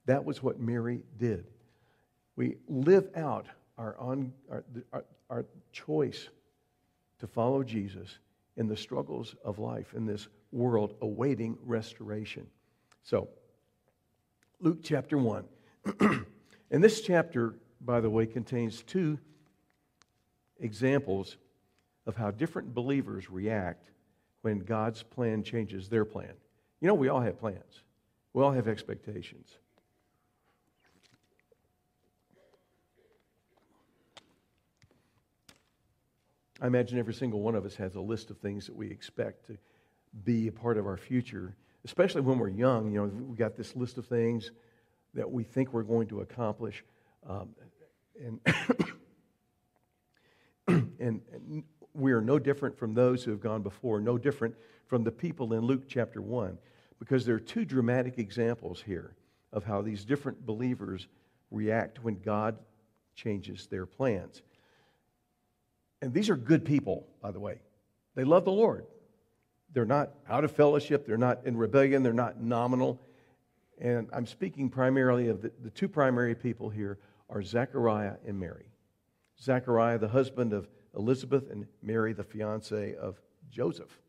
That 0.07 0.25
was 0.25 0.43
what 0.43 0.61
Mary 0.61 1.03
did. 1.19 1.47
We 2.38 2.54
live 2.68 3.09
out 3.16 3.47
our, 3.78 3.97
on, 3.99 4.33
our, 4.49 4.64
our, 4.92 5.04
our 5.28 5.47
choice 5.73 6.28
to 7.18 7.26
follow 7.26 7.64
Jesus 7.64 8.21
in 8.57 8.68
the 8.68 8.76
struggles 8.76 9.35
of 9.45 9.59
life 9.59 9.92
in 9.92 10.07
this 10.07 10.28
world 10.52 10.95
awaiting 11.02 11.59
restoration. 11.64 12.47
So, 13.02 13.28
Luke 14.61 14.85
chapter 14.85 15.18
1. 15.18 15.47
and 16.71 16.85
this 16.85 17.00
chapter, 17.00 17.57
by 17.80 18.00
the 18.00 18.09
way, 18.09 18.25
contains 18.25 18.85
two 18.85 19.18
examples 20.61 21.38
of 22.07 22.14
how 22.14 22.30
different 22.30 22.73
believers 22.73 23.28
react 23.28 23.90
when 24.42 24.61
God's 24.61 25.02
plan 25.02 25.42
changes 25.42 25.88
their 25.88 26.04
plan. 26.04 26.35
You 26.80 26.87
know, 26.87 26.95
we 26.95 27.09
all 27.09 27.21
have 27.21 27.40
plans, 27.40 27.83
we 28.33 28.45
all 28.45 28.52
have 28.52 28.68
expectations. 28.68 29.59
I 36.61 36.67
imagine 36.67 36.99
every 36.99 37.15
single 37.15 37.41
one 37.41 37.55
of 37.55 37.65
us 37.65 37.77
has 37.77 37.95
a 37.95 38.00
list 38.00 38.31
of 38.31 38.38
things 38.38 38.67
that 38.67 38.75
we 38.75 38.91
expect 38.91 39.47
to 39.47 39.57
be 40.25 40.49
a 40.49 40.53
part 40.53 40.77
of 40.77 40.87
our 40.87 40.97
future, 40.97 41.55
especially 41.85 42.23
when 42.23 42.38
we're 42.38 42.49
young. 42.49 42.93
You 42.93 43.03
know, 43.03 43.07
we 43.07 43.37
got 43.37 43.57
this 43.57 43.77
list 43.77 43.99
of 43.99 44.07
things 44.07 44.50
that 45.15 45.31
we 45.31 45.45
think 45.45 45.73
we're 45.73 45.83
going 45.83 46.09
to 46.09 46.21
accomplish. 46.21 46.85
Um, 47.29 47.50
and, 48.25 48.41
and, 50.99 51.21
and 51.33 51.62
we 51.95 52.12
are 52.12 52.21
no 52.21 52.38
different 52.38 52.77
from 52.77 52.95
those 52.95 53.23
who 53.23 53.31
have 53.31 53.41
gone 53.41 53.62
before, 53.62 54.00
no 54.00 54.19
different 54.19 54.55
from 54.87 55.05
the 55.05 55.12
people 55.12 55.53
in 55.53 55.61
Luke 55.61 55.85
chapter 55.87 56.21
1, 56.21 56.59
because 56.99 57.25
there 57.25 57.37
are 57.37 57.41
two 57.41 57.65
dramatic 57.65 58.19
examples 58.19 58.83
here 58.83 59.15
of 59.53 59.65
how 59.65 59.81
these 59.81 60.05
different 60.05 60.45
believers 60.45 61.07
react 61.50 62.03
when 62.03 62.19
God 62.19 62.59
changes 63.15 63.67
their 63.67 63.87
plans. 63.87 64.43
And 66.00 66.12
these 66.12 66.31
are 66.31 66.37
good 66.37 66.64
people, 66.64 67.07
by 67.21 67.31
the 67.31 67.40
way. 67.40 67.61
They 68.14 68.25
love 68.25 68.45
the 68.45 68.52
Lord. 68.52 68.87
They're 69.73 69.85
not 69.85 70.11
out 70.28 70.45
of 70.45 70.52
fellowship, 70.52 71.07
they're 71.07 71.17
not 71.17 71.45
in 71.45 71.57
rebellion, 71.57 72.02
they're 72.02 72.12
not 72.12 72.40
nominal. 72.40 73.00
And 73.81 74.09
I'm 74.12 74.26
speaking 74.26 74.71
primarily 74.71 75.28
of 75.28 75.43
the, 75.43 75.52
the 75.62 75.71
two 75.71 75.88
primary 75.88 76.35
people 76.35 76.71
here 76.71 76.99
are 77.28 77.43
Zechariah 77.43 78.14
and 78.26 78.38
Mary. 78.38 78.67
Zechariah, 79.40 79.99
the 79.99 80.09
husband 80.09 80.52
of 80.52 80.69
Elizabeth, 80.97 81.50
and 81.50 81.67
Mary, 81.83 82.12
the 82.12 82.25
fiance 82.25 82.95
of 82.95 83.21
Joseph. 83.50 84.00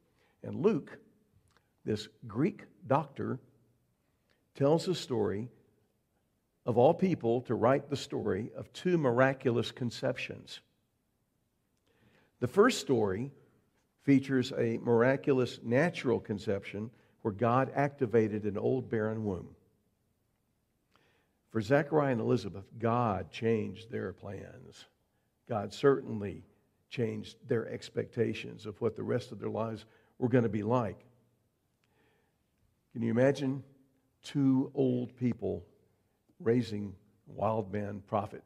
And 0.43 0.63
Luke, 0.63 0.97
this 1.85 2.07
Greek 2.27 2.63
doctor, 2.87 3.39
tells 4.55 4.85
the 4.85 4.95
story 4.95 5.49
of 6.65 6.77
all 6.77 6.93
people 6.93 7.41
to 7.41 7.55
write 7.55 7.89
the 7.89 7.97
story 7.97 8.51
of 8.55 8.71
two 8.73 8.97
miraculous 8.97 9.71
conceptions. 9.71 10.61
The 12.39 12.47
first 12.47 12.79
story 12.79 13.31
features 14.03 14.51
a 14.57 14.77
miraculous 14.77 15.59
natural 15.63 16.19
conception 16.19 16.89
where 17.21 17.33
God 17.33 17.71
activated 17.75 18.45
an 18.45 18.57
old 18.57 18.89
barren 18.89 19.25
womb. 19.25 19.49
For 21.51 21.61
Zechariah 21.61 22.11
and 22.13 22.21
Elizabeth, 22.21 22.65
God 22.77 23.31
changed 23.31 23.91
their 23.91 24.13
plans. 24.13 24.85
God 25.47 25.73
certainly 25.73 26.43
changed 26.89 27.37
their 27.47 27.67
expectations 27.67 28.65
of 28.65 28.79
what 28.81 28.95
the 28.95 29.03
rest 29.03 29.31
of 29.31 29.39
their 29.39 29.49
lives 29.49 29.85
were 30.17 30.29
going 30.29 30.43
to 30.43 30.49
be 30.49 30.63
like. 30.63 31.05
Can 32.93 33.01
you 33.01 33.11
imagine 33.11 33.63
two 34.23 34.71
old 34.73 35.15
people 35.17 35.65
raising 36.39 36.95
wild 37.27 37.71
man 37.71 38.01
prophet 38.07 38.43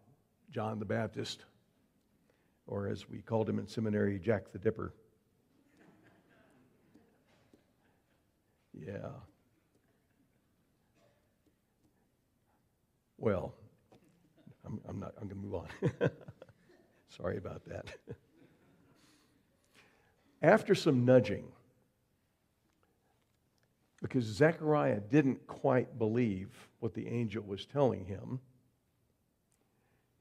John 0.50 0.79
the 0.79 0.85
Baptist? 0.85 1.45
Or 2.67 2.88
as 2.88 3.10
we 3.10 3.20
called 3.20 3.50
him 3.50 3.60
in 3.60 3.67
seminary, 3.67 4.20
Jack 4.20 4.51
the 4.51 4.60
Dipper. 4.60 4.93
Yeah. 8.74 9.10
Well, 13.17 13.53
I'm, 14.65 14.82
I'm 14.88 15.00
not, 15.00 15.13
I'm 15.22 15.27
going 15.27 15.41
to 15.41 15.48
move 15.48 15.55
on. 15.55 16.10
Sorry 17.10 17.38
about 17.38 17.63
that. 17.65 17.86
After 20.41 20.75
some 20.75 21.05
nudging, 21.05 21.46
because 24.01 24.25
Zechariah 24.25 25.00
didn't 25.00 25.48
quite 25.48 25.98
believe 25.98 26.50
what 26.79 26.93
the 26.93 27.08
angel 27.08 27.43
was 27.43 27.65
telling 27.65 28.05
him, 28.05 28.39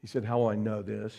he 0.00 0.06
said, 0.06 0.24
How 0.24 0.38
will 0.38 0.48
I 0.48 0.54
know 0.54 0.82
this? 0.82 1.14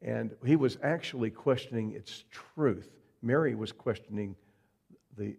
And 0.00 0.34
he 0.44 0.56
was 0.56 0.78
actually 0.82 1.30
questioning 1.30 1.92
its 1.92 2.24
truth. 2.30 2.88
Mary 3.22 3.54
was 3.54 3.72
questioning 3.72 4.36
the, 5.16 5.36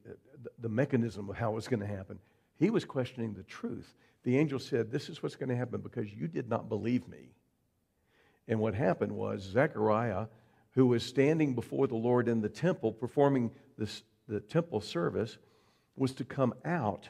the 0.59 0.69
mechanism 0.69 1.29
of 1.29 1.37
how 1.37 1.51
it 1.51 1.55
was 1.55 1.67
going 1.67 1.79
to 1.79 1.87
happen. 1.87 2.19
He 2.57 2.69
was 2.69 2.83
questioning 2.83 3.33
the 3.33 3.43
truth. 3.43 3.95
The 4.23 4.37
angel 4.37 4.59
said, 4.59 4.91
This 4.91 5.09
is 5.09 5.23
what's 5.23 5.37
going 5.37 5.49
to 5.49 5.55
happen 5.55 5.79
because 5.79 6.13
you 6.13 6.27
did 6.27 6.49
not 6.49 6.67
believe 6.67 7.07
me. 7.07 7.29
And 8.47 8.59
what 8.59 8.73
happened 8.73 9.13
was 9.13 9.43
Zechariah, 9.43 10.25
who 10.71 10.87
was 10.87 11.03
standing 11.03 11.55
before 11.55 11.87
the 11.87 11.95
Lord 11.95 12.27
in 12.27 12.41
the 12.41 12.49
temple 12.49 12.91
performing 12.91 13.51
this, 13.77 14.03
the 14.27 14.41
temple 14.41 14.81
service, 14.81 15.37
was 15.95 16.13
to 16.13 16.25
come 16.25 16.53
out 16.65 17.07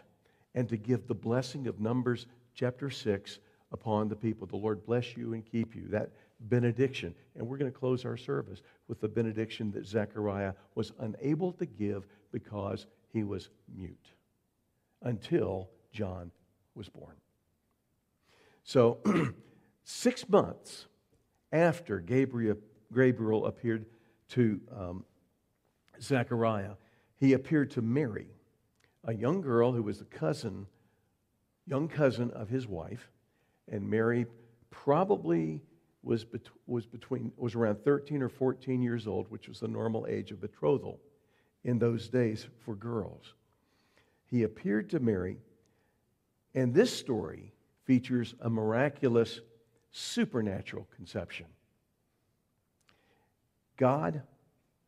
and 0.53 0.70
to 0.70 0.77
give 0.77 1.08
the 1.08 1.15
blessing 1.15 1.68
of 1.68 1.79
Numbers 1.79 2.27
chapter 2.53 2.89
6 2.89 3.39
upon 3.72 4.08
the 4.08 4.15
people. 4.15 4.48
The 4.48 4.56
Lord 4.56 4.86
bless 4.86 5.15
you 5.15 5.34
and 5.34 5.46
keep 5.46 5.75
you. 5.75 5.88
That 5.89 6.12
benediction. 6.39 7.13
And 7.36 7.48
we're 7.48 7.58
going 7.58 7.72
to 7.72 7.77
close 7.77 8.05
our 8.05 8.17
service 8.17 8.62
with 8.88 9.01
the 9.01 9.08
benediction 9.08 9.72
that 9.72 9.86
Zechariah 9.86 10.53
was 10.75 10.91
unable 11.00 11.51
to 11.53 11.65
give 11.65 12.08
because 12.31 12.88
he 13.12 13.24
was 13.24 13.50
mute 13.74 14.13
until 15.01 15.69
John 15.91 16.31
was 16.75 16.89
born. 16.89 17.15
So, 18.63 19.00
six 19.84 20.27
months 20.29 20.86
after 21.51 22.00
Gabriel, 22.00 22.58
Gabriel 22.93 23.48
appeared 23.48 23.86
to 24.29 24.62
um, 24.75 25.05
Zechariah, 26.01 26.74
he 27.17 27.34
appeared 27.34 27.72
to 27.72 27.81
Mary, 27.81 28.27
a 29.03 29.13
young 29.13 29.41
girl 29.41 29.72
who 29.72 29.84
was 29.84 30.00
the 30.00 30.05
cousin, 30.05 30.67
young 31.65 31.88
cousin 31.88 32.31
of 32.31 32.50
his 32.50 32.67
wife, 32.67 33.10
and 33.67 33.89
Mary 33.89 34.25
probably 34.69 35.62
was, 36.03 36.24
bet- 36.24 36.50
was, 36.68 36.86
between, 36.86 37.32
was 37.38 37.56
around 37.56 37.84
13 37.84 38.22
or 38.22 38.29
14 38.29 38.82
years 38.82 39.08
old, 39.08 39.29
which 39.29 39.48
was 39.48 39.60
the 39.60 39.68
normal 39.68 40.08
age 40.08 40.32
of 40.32 40.41
betrothal 40.41 41.00
in 41.63 41.79
those 41.79 42.08
days 42.08 42.48
for 42.65 42.75
girls. 42.75 43.34
He 44.25 44.44
appeared 44.44 44.89
to 44.91 45.00
Mary, 45.00 45.38
and 46.53 46.74
this 46.74 46.96
story 46.96 47.53
features 47.84 48.36
a 48.41 48.50
miraculous 48.50 49.39
supernatural 49.91 50.88
conception. 50.96 51.48
God, 53.77 54.22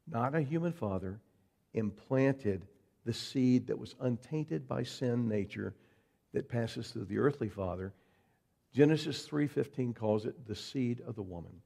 not 0.08 0.36
a 0.36 0.42
human 0.42 0.74
father, 0.74 1.20
implanted 1.74 2.68
the 3.06 3.14
seed 3.14 3.68
that 3.68 3.80
was 3.80 3.96
untainted 4.00 4.68
by 4.68 4.84
sin 4.84 5.28
nature 5.28 5.74
that 6.34 6.50
passes 6.50 6.92
through 6.92 7.06
the 7.06 7.18
earthly 7.18 7.50
father 7.50 7.94
Genesis 8.74 9.28
3:15 9.28 9.94
calls 9.94 10.26
it 10.26 10.46
the 10.46 10.56
seed 10.56 11.02
of 11.02 11.16
the 11.16 11.22
woman. 11.22 11.62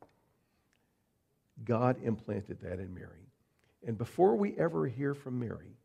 God 1.64 2.02
implanted 2.04 2.60
that 2.62 2.80
in 2.80 2.94
Mary. 2.94 3.30
And 3.86 3.98
before 3.98 4.36
we 4.36 4.58
ever 4.58 4.88
hear 4.88 5.14
from 5.14 5.40
Mary, 5.40 5.78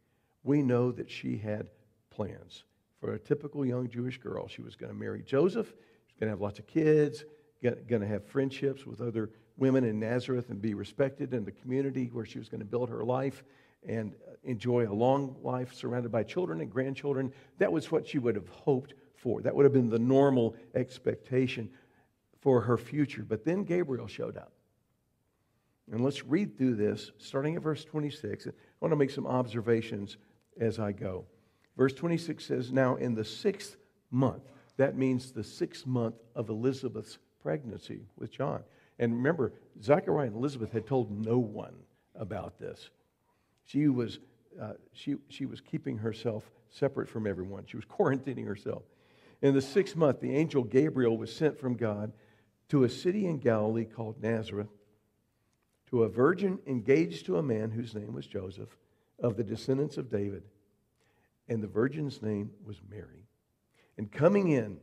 we 0.42 0.62
know 0.62 0.90
that 0.92 1.10
she 1.10 1.36
had 1.36 1.68
plans. 2.08 2.64
For 3.00 3.12
a 3.12 3.18
typical 3.18 3.64
young 3.64 3.88
Jewish 3.88 4.18
girl, 4.18 4.48
she 4.48 4.62
was 4.62 4.76
going 4.76 4.92
to 4.92 4.98
marry 4.98 5.22
Joseph, 5.22 5.68
she's 6.06 6.18
going 6.18 6.28
to 6.28 6.30
have 6.30 6.40
lots 6.40 6.58
of 6.58 6.66
kids, 6.66 7.24
going 7.62 8.00
to 8.00 8.06
have 8.06 8.24
friendships 8.24 8.86
with 8.86 9.00
other 9.00 9.30
women 9.58 9.84
in 9.84 10.00
Nazareth 10.00 10.48
and 10.48 10.62
be 10.62 10.72
respected 10.72 11.34
in 11.34 11.44
the 11.44 11.52
community 11.52 12.06
where 12.06 12.24
she 12.24 12.38
was 12.38 12.48
going 12.48 12.60
to 12.60 12.66
build 12.66 12.88
her 12.88 13.04
life 13.04 13.44
and 13.86 14.14
enjoy 14.44 14.88
a 14.88 14.92
long 14.92 15.36
life 15.42 15.74
surrounded 15.74 16.10
by 16.10 16.22
children 16.22 16.60
and 16.62 16.70
grandchildren. 16.70 17.32
That 17.58 17.72
was 17.72 17.90
what 17.90 18.06
she 18.06 18.18
would 18.18 18.34
have 18.34 18.48
hoped 18.48 18.94
for. 19.20 19.42
That 19.42 19.54
would 19.54 19.64
have 19.64 19.72
been 19.72 19.90
the 19.90 19.98
normal 19.98 20.56
expectation 20.74 21.70
for 22.40 22.62
her 22.62 22.76
future. 22.76 23.24
But 23.26 23.44
then 23.44 23.64
Gabriel 23.64 24.06
showed 24.06 24.36
up. 24.36 24.52
And 25.90 26.04
let's 26.04 26.24
read 26.24 26.56
through 26.56 26.76
this, 26.76 27.10
starting 27.18 27.56
at 27.56 27.62
verse 27.62 27.84
26. 27.84 28.46
I 28.46 28.50
want 28.80 28.92
to 28.92 28.96
make 28.96 29.10
some 29.10 29.26
observations 29.26 30.16
as 30.60 30.78
I 30.78 30.92
go. 30.92 31.24
Verse 31.76 31.92
26 31.92 32.44
says, 32.44 32.72
Now 32.72 32.96
in 32.96 33.14
the 33.14 33.24
sixth 33.24 33.76
month, 34.10 34.42
that 34.76 34.96
means 34.96 35.32
the 35.32 35.44
sixth 35.44 35.86
month 35.86 36.14
of 36.34 36.48
Elizabeth's 36.48 37.18
pregnancy 37.42 38.06
with 38.16 38.30
John. 38.30 38.62
And 38.98 39.14
remember, 39.14 39.52
Zechariah 39.82 40.26
and 40.26 40.36
Elizabeth 40.36 40.72
had 40.72 40.86
told 40.86 41.10
no 41.10 41.38
one 41.38 41.74
about 42.14 42.58
this. 42.58 42.90
She 43.64 43.88
was, 43.88 44.20
uh, 44.60 44.74
she, 44.92 45.16
she 45.28 45.46
was 45.46 45.60
keeping 45.60 45.98
herself 45.98 46.50
separate 46.70 47.08
from 47.08 47.26
everyone, 47.26 47.64
she 47.66 47.76
was 47.76 47.84
quarantining 47.98 48.46
herself. 48.46 48.82
In 49.42 49.54
the 49.54 49.62
sixth 49.62 49.96
month, 49.96 50.20
the 50.20 50.34
angel 50.34 50.64
Gabriel 50.64 51.16
was 51.16 51.34
sent 51.34 51.58
from 51.58 51.76
God 51.76 52.12
to 52.68 52.84
a 52.84 52.88
city 52.88 53.26
in 53.26 53.38
Galilee 53.38 53.84
called 53.84 54.22
Nazareth 54.22 54.68
to 55.90 56.04
a 56.04 56.08
virgin 56.08 56.58
engaged 56.66 57.26
to 57.26 57.36
a 57.36 57.42
man 57.42 57.70
whose 57.70 57.94
name 57.94 58.12
was 58.12 58.26
Joseph 58.26 58.76
of 59.18 59.36
the 59.36 59.44
descendants 59.44 59.96
of 59.96 60.10
David. 60.10 60.44
And 61.48 61.62
the 61.62 61.68
virgin's 61.68 62.22
name 62.22 62.50
was 62.64 62.80
Mary. 62.88 63.26
And 63.98 64.10
coming 64.10 64.50
in, 64.50 64.78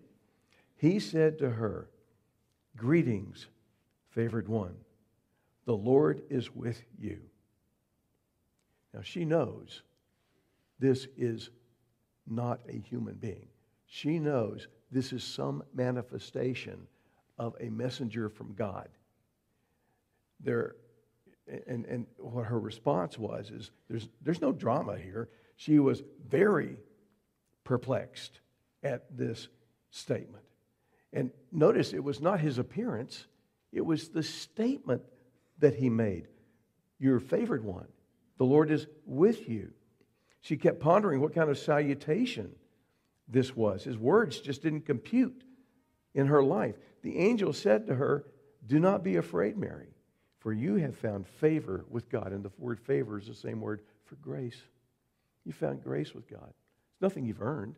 he 0.75 0.99
said 0.99 1.39
to 1.39 1.49
her, 1.49 1.89
Greetings, 2.75 3.47
favored 4.09 4.47
one. 4.47 4.75
The 5.65 5.77
Lord 5.77 6.21
is 6.29 6.53
with 6.53 6.83
you. 6.99 7.21
Now 8.93 9.01
she 9.01 9.25
knows 9.25 9.81
this 10.79 11.07
is 11.17 11.49
not 12.27 12.59
a 12.67 12.77
human 12.77 13.15
being. 13.15 13.47
She 13.87 14.19
knows 14.19 14.67
this 14.91 15.13
is 15.13 15.23
some 15.23 15.63
manifestation 15.73 16.87
of 17.39 17.55
a 17.59 17.69
messenger 17.69 18.29
from 18.29 18.53
God. 18.53 18.89
There, 20.39 20.75
and, 21.65 21.85
and 21.85 22.05
what 22.17 22.45
her 22.45 22.59
response 22.59 23.17
was 23.17 23.49
is 23.49 23.71
there's, 23.89 24.07
there's 24.21 24.41
no 24.41 24.51
drama 24.51 24.97
here. 24.97 25.29
She 25.55 25.79
was 25.79 26.03
very 26.27 26.77
perplexed 27.63 28.39
at 28.83 29.05
this 29.17 29.47
statement. 29.89 30.43
And 31.13 31.31
notice 31.51 31.93
it 31.93 32.03
was 32.03 32.21
not 32.21 32.39
his 32.39 32.57
appearance, 32.57 33.25
it 33.71 33.85
was 33.85 34.09
the 34.09 34.23
statement 34.23 35.01
that 35.59 35.75
he 35.75 35.89
made. 35.89 36.27
Your 36.99 37.19
favored 37.19 37.63
one, 37.63 37.87
the 38.37 38.45
Lord 38.45 38.69
is 38.69 38.85
with 39.05 39.47
you. 39.47 39.71
She 40.41 40.57
kept 40.57 40.79
pondering 40.79 41.21
what 41.21 41.33
kind 41.33 41.49
of 41.49 41.57
salutation 41.57 42.53
this 43.27 43.55
was. 43.55 43.83
His 43.83 43.97
words 43.97 44.39
just 44.39 44.61
didn't 44.61 44.85
compute 44.85 45.43
in 46.13 46.27
her 46.27 46.43
life. 46.43 46.75
The 47.01 47.17
angel 47.17 47.53
said 47.53 47.87
to 47.87 47.95
her, 47.95 48.25
Do 48.65 48.79
not 48.79 49.03
be 49.03 49.17
afraid, 49.17 49.57
Mary, 49.57 49.89
for 50.39 50.53
you 50.53 50.75
have 50.75 50.95
found 50.95 51.27
favor 51.27 51.85
with 51.89 52.09
God. 52.09 52.31
And 52.31 52.43
the 52.43 52.51
word 52.57 52.79
favor 52.79 53.19
is 53.19 53.27
the 53.27 53.35
same 53.35 53.61
word 53.61 53.81
for 54.05 54.15
grace. 54.15 54.61
You 55.45 55.53
found 55.53 55.83
grace 55.83 56.13
with 56.13 56.29
God. 56.29 56.49
It's 56.93 57.01
nothing 57.01 57.25
you've 57.25 57.41
earned. 57.41 57.75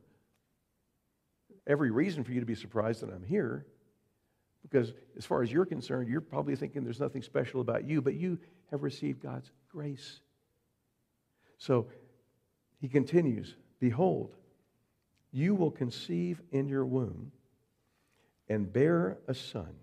Every 1.67 1.91
reason 1.91 2.23
for 2.23 2.31
you 2.31 2.39
to 2.39 2.45
be 2.45 2.55
surprised 2.55 3.01
that 3.01 3.11
I'm 3.11 3.23
here, 3.23 3.65
because 4.61 4.93
as 5.17 5.25
far 5.25 5.43
as 5.43 5.51
you're 5.51 5.65
concerned, 5.65 6.09
you're 6.09 6.21
probably 6.21 6.55
thinking 6.55 6.83
there's 6.83 6.99
nothing 6.99 7.21
special 7.21 7.61
about 7.61 7.85
you, 7.85 8.01
but 8.01 8.15
you 8.15 8.39
have 8.71 8.83
received 8.83 9.21
God's 9.21 9.51
grace. 9.71 10.21
So 11.57 11.87
he 12.79 12.87
continues 12.87 13.55
Behold, 13.79 14.35
you 15.31 15.55
will 15.55 15.71
conceive 15.71 16.41
in 16.51 16.67
your 16.67 16.85
womb 16.85 17.31
and 18.47 18.71
bear 18.71 19.17
a 19.27 19.33
son. 19.33 19.75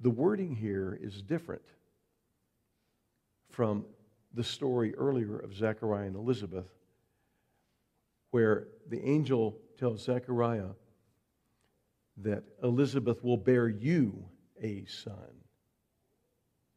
The 0.00 0.10
wording 0.10 0.54
here 0.54 0.98
is 1.00 1.20
different 1.20 1.62
from 3.50 3.84
the 4.32 4.44
story 4.44 4.94
earlier 4.94 5.38
of 5.38 5.54
Zechariah 5.54 6.06
and 6.06 6.16
Elizabeth, 6.16 6.68
where 8.30 8.68
the 8.88 9.04
angel 9.04 9.58
tells 9.78 10.04
Zechariah 10.04 10.70
that 12.18 12.44
Elizabeth 12.62 13.22
will 13.24 13.36
bear 13.36 13.68
you 13.68 14.24
a 14.62 14.84
son. 14.86 15.14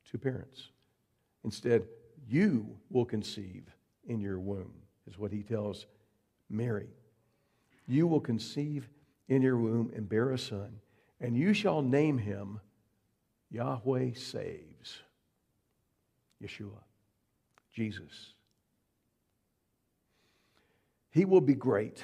Two 0.09 0.17
parents. 0.17 0.69
Instead, 1.43 1.85
you 2.27 2.77
will 2.89 3.05
conceive 3.05 3.65
in 4.07 4.19
your 4.19 4.39
womb, 4.39 4.73
is 5.07 5.17
what 5.17 5.31
he 5.31 5.43
tells 5.43 5.85
Mary. 6.49 6.89
You 7.87 8.07
will 8.07 8.21
conceive 8.21 8.89
in 9.27 9.41
your 9.41 9.57
womb 9.57 9.91
and 9.95 10.07
bear 10.07 10.31
a 10.31 10.37
son, 10.37 10.79
and 11.19 11.37
you 11.37 11.53
shall 11.53 11.81
name 11.81 12.17
him 12.17 12.59
Yahweh 13.51 14.13
Saves. 14.15 15.01
Yeshua, 16.43 16.83
Jesus. 17.73 18.33
He 21.11 21.25
will 21.25 21.41
be 21.41 21.53
great 21.53 22.03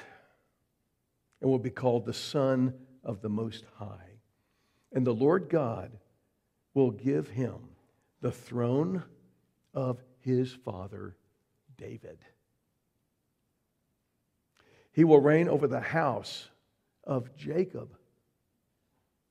and 1.40 1.50
will 1.50 1.58
be 1.58 1.70
called 1.70 2.06
the 2.06 2.14
Son 2.14 2.74
of 3.02 3.20
the 3.20 3.28
Most 3.28 3.64
High. 3.76 4.20
And 4.92 5.06
the 5.06 5.14
Lord 5.14 5.48
God 5.48 5.92
will 6.74 6.90
give 6.90 7.28
him 7.28 7.56
the 8.20 8.32
throne 8.32 9.02
of 9.74 10.02
his 10.20 10.52
father 10.52 11.16
David. 11.76 12.18
He 14.92 15.04
will 15.04 15.20
reign 15.20 15.48
over 15.48 15.66
the 15.66 15.80
house 15.80 16.48
of 17.04 17.34
Jacob 17.36 17.96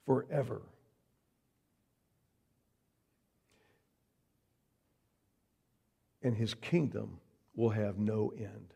forever. 0.06 0.62
And 6.22 6.36
his 6.36 6.54
kingdom 6.54 7.20
will 7.56 7.70
have 7.70 7.98
no 7.98 8.34
end. 8.38 8.74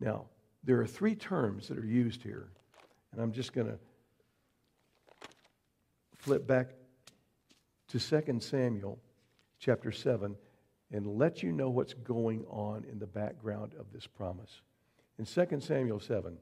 Now, 0.00 0.26
there 0.64 0.80
are 0.80 0.86
three 0.86 1.14
terms 1.14 1.68
that 1.68 1.78
are 1.78 1.86
used 1.86 2.22
here, 2.22 2.48
and 3.12 3.20
I'm 3.20 3.32
just 3.32 3.52
going 3.52 3.66
to 3.66 3.78
flip 6.16 6.46
back 6.46 6.70
to 7.88 7.98
2 7.98 8.40
Samuel 8.40 8.98
chapter 9.58 9.90
7 9.90 10.36
and 10.92 11.06
let 11.06 11.42
you 11.42 11.52
know 11.52 11.70
what's 11.70 11.94
going 11.94 12.44
on 12.48 12.84
in 12.90 12.98
the 12.98 13.06
background 13.06 13.74
of 13.78 13.92
this 13.92 14.06
promise. 14.06 14.60
In 15.20 15.26
2 15.26 15.60
Samuel 15.60 16.00
7, 16.00 16.38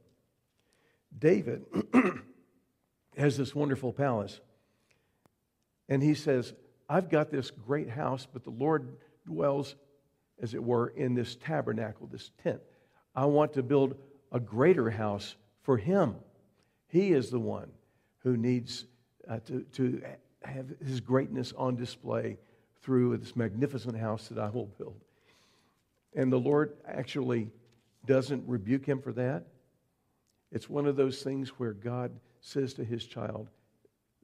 David 1.19 1.65
has 3.17 3.37
this 3.37 3.53
wonderful 3.53 3.93
palace, 3.93 4.39
and 5.89 6.01
he 6.01 6.15
says, 6.15 6.55
I've 6.89 7.11
got 7.11 7.29
this 7.29 7.51
great 7.51 7.91
house, 7.91 8.29
but 8.33 8.45
the 8.45 8.51
Lord 8.51 8.99
dwells, 9.27 9.75
as 10.41 10.55
it 10.55 10.63
were, 10.63 10.91
in 10.91 11.17
this 11.17 11.35
tabernacle, 11.35 12.07
this 12.07 12.31
tent. 12.41 12.61
I 13.17 13.25
want 13.25 13.53
to 13.55 13.65
build 13.65 13.97
a 14.31 14.39
greater 14.39 14.91
house 14.91 15.35
for 15.63 15.77
him. 15.77 16.15
He 16.87 17.11
is 17.11 17.31
the 17.31 17.41
one 17.41 17.73
who 18.21 18.37
needs 18.37 18.85
uh, 19.29 19.41
to, 19.47 19.63
to 19.73 20.03
have 20.45 20.67
his 20.87 21.01
greatness 21.01 21.53
on 21.59 21.75
display 21.75 22.37
through 22.81 23.17
this 23.17 23.35
magnificent 23.35 23.99
house 23.99 24.29
that 24.29 24.39
I 24.39 24.51
will 24.51 24.67
build. 24.79 25.01
And 26.15 26.33
the 26.33 26.39
Lord 26.39 26.75
actually 26.87 27.51
doesn't 28.07 28.45
rebuke 28.47 28.87
him 28.87 29.01
for 29.01 29.13
that. 29.13 29.45
It's 30.51 30.69
one 30.69 30.87
of 30.87 30.97
those 30.97 31.23
things 31.23 31.51
where 31.51 31.73
God 31.73 32.13
says 32.41 32.75
to 32.75 32.85
his 32.85 33.05
child, 33.05 33.49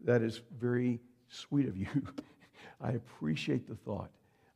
That 0.04 0.22
is 0.22 0.40
very 0.58 1.00
sweet 1.28 1.66
of 1.66 1.76
you. 1.76 1.88
I 2.80 2.92
appreciate 2.92 3.68
the 3.68 3.74
thought. 3.74 4.10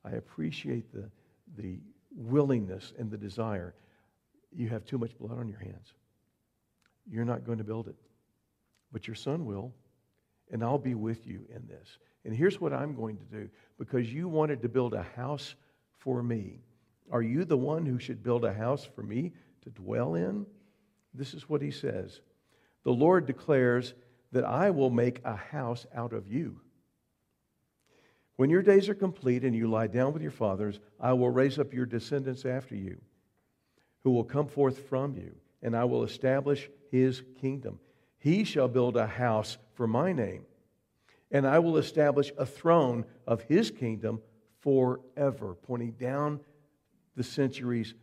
I 0.05 0.13
appreciate 0.13 0.93
the, 0.93 1.11
the 1.57 1.79
willingness 2.15 2.93
and 2.99 3.11
the 3.11 3.17
desire. 3.17 3.75
You 4.55 4.69
have 4.69 4.85
too 4.85 4.99
much 4.99 5.17
blood 5.19 5.39
on 5.39 5.49
your 5.49 5.59
hands. 5.59 5.93
You're 7.11 7.25
not 7.25 7.45
going 7.45 7.59
to 7.59 7.65
build 7.65 7.89
it, 7.89 7.97
but 8.93 9.07
your 9.07 9.15
son 9.15 9.47
will, 9.47 9.73
and 10.51 10.63
I'll 10.63 10.79
be 10.79 10.95
with 10.95 11.27
you 11.27 11.45
in 11.55 11.67
this. 11.67 11.99
And 12.25 12.35
here's 12.35 12.61
what 12.61 12.73
I'm 12.73 12.95
going 12.95 13.17
to 13.17 13.25
do 13.25 13.49
because 13.79 14.13
you 14.13 14.29
wanted 14.29 14.63
to 14.63 14.69
build 14.69 14.95
a 14.95 15.03
house 15.03 15.55
for 15.99 16.23
me. 16.23 16.61
Are 17.11 17.23
you 17.23 17.45
the 17.45 17.57
one 17.57 17.87
who 17.87 17.99
should 17.99 18.23
build 18.23 18.45
a 18.45 18.53
house 18.53 18.85
for 18.85 19.03
me 19.03 19.33
to 19.63 19.71
dwell 19.71 20.15
in? 20.15 20.47
This 21.15 21.35
is 21.35 21.49
what 21.49 21.63
he 21.63 21.71
says 21.71 22.21
The 22.85 22.93
Lord 22.93 23.27
declares 23.27 23.95
that 24.33 24.45
I 24.45 24.71
will 24.71 24.91
make 24.91 25.21
a 25.25 25.37
house 25.37 25.87
out 25.95 26.13
of 26.13 26.29
you. 26.29 26.61
When 28.37 28.51
your 28.51 28.63
days 28.63 28.89
are 28.89 28.95
complete 28.95 29.43
and 29.43 29.57
you 29.57 29.69
lie 29.69 29.89
down 29.89 30.13
with 30.13 30.23
your 30.23 30.31
fathers, 30.31 30.79
I 31.01 31.13
will 31.15 31.31
raise 31.31 31.59
up 31.59 31.73
your 31.73 31.87
descendants 31.87 32.45
after 32.45 32.77
you, 32.77 33.01
who 34.05 34.13
will 34.13 34.25
come 34.25 34.47
forth 34.47 34.89
from 34.89 35.17
you, 35.17 35.35
and 35.63 35.75
I 35.75 35.85
will 35.85 36.05
establish 36.05 36.71
his 36.91 37.23
kingdom. 37.41 37.81
He 38.19 38.45
shall 38.45 38.69
build 38.69 38.97
a 38.97 39.07
house 39.07 39.59
for 39.75 39.87
my 39.87 40.13
name 40.13 40.45
and 41.31 41.47
I 41.47 41.59
will 41.59 41.77
establish 41.77 42.33
a 42.39 42.47
throne 42.47 43.05
of 43.27 43.43
his 43.43 43.71
kingdom 43.71 44.21
forever, 44.61 45.55
pointing 45.55 45.93
down 45.93 46.41
the 47.19 47.25
centuries, 47.25 47.95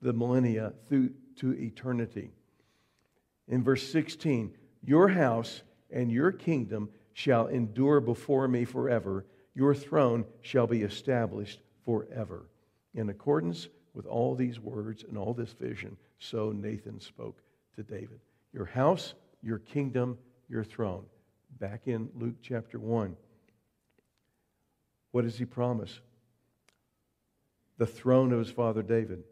the 0.00 0.14
millennia, 0.14 0.72
through 0.88 1.10
to 1.36 1.52
eternity. 1.52 2.30
In 3.46 3.62
verse 3.62 3.86
16, 3.92 4.56
your 4.82 5.08
house 5.08 5.62
and 5.90 6.10
your 6.10 6.32
kingdom 6.32 6.88
shall 7.12 7.48
endure 7.48 8.00
before 8.00 8.48
me 8.48 8.64
forever. 8.64 9.26
Your 9.54 9.74
throne 9.74 10.24
shall 10.40 10.66
be 10.66 10.82
established 10.82 11.60
forever. 11.84 12.48
In 12.94 13.10
accordance 13.10 13.68
with 13.92 14.06
all 14.06 14.34
these 14.34 14.58
words 14.58 15.04
and 15.06 15.18
all 15.18 15.34
this 15.34 15.52
vision, 15.52 15.98
so 16.18 16.50
Nathan 16.50 16.98
spoke 16.98 17.42
to 17.76 17.82
David. 17.82 18.20
Your 18.54 18.64
house, 18.64 19.12
your 19.42 19.58
kingdom, 19.58 20.16
your 20.48 20.64
throne. 20.64 21.04
Back 21.60 21.82
in 21.86 22.08
Luke 22.18 22.36
chapter 22.40 22.78
1. 22.78 23.16
What 25.10 25.22
does 25.24 25.36
he 25.36 25.44
promise? 25.44 26.00
The 27.78 27.86
throne 27.86 28.32
of 28.32 28.38
his 28.38 28.50
father 28.50 28.82
David, 28.82 29.24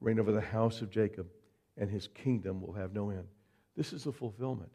reign 0.00 0.18
over 0.18 0.32
the 0.32 0.40
house 0.40 0.80
of 0.82 0.90
Jacob, 0.90 1.26
and 1.76 1.90
his 1.90 2.08
kingdom 2.08 2.60
will 2.60 2.72
have 2.72 2.92
no 2.92 3.10
end. 3.10 3.26
This 3.76 3.92
is 3.92 4.04
the 4.04 4.12
fulfillment 4.12 4.72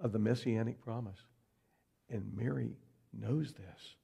of 0.00 0.12
the 0.12 0.18
messianic 0.18 0.80
promise. 0.80 1.18
And 2.08 2.32
Mary 2.34 2.76
knows 3.12 3.52
this. 3.52 3.96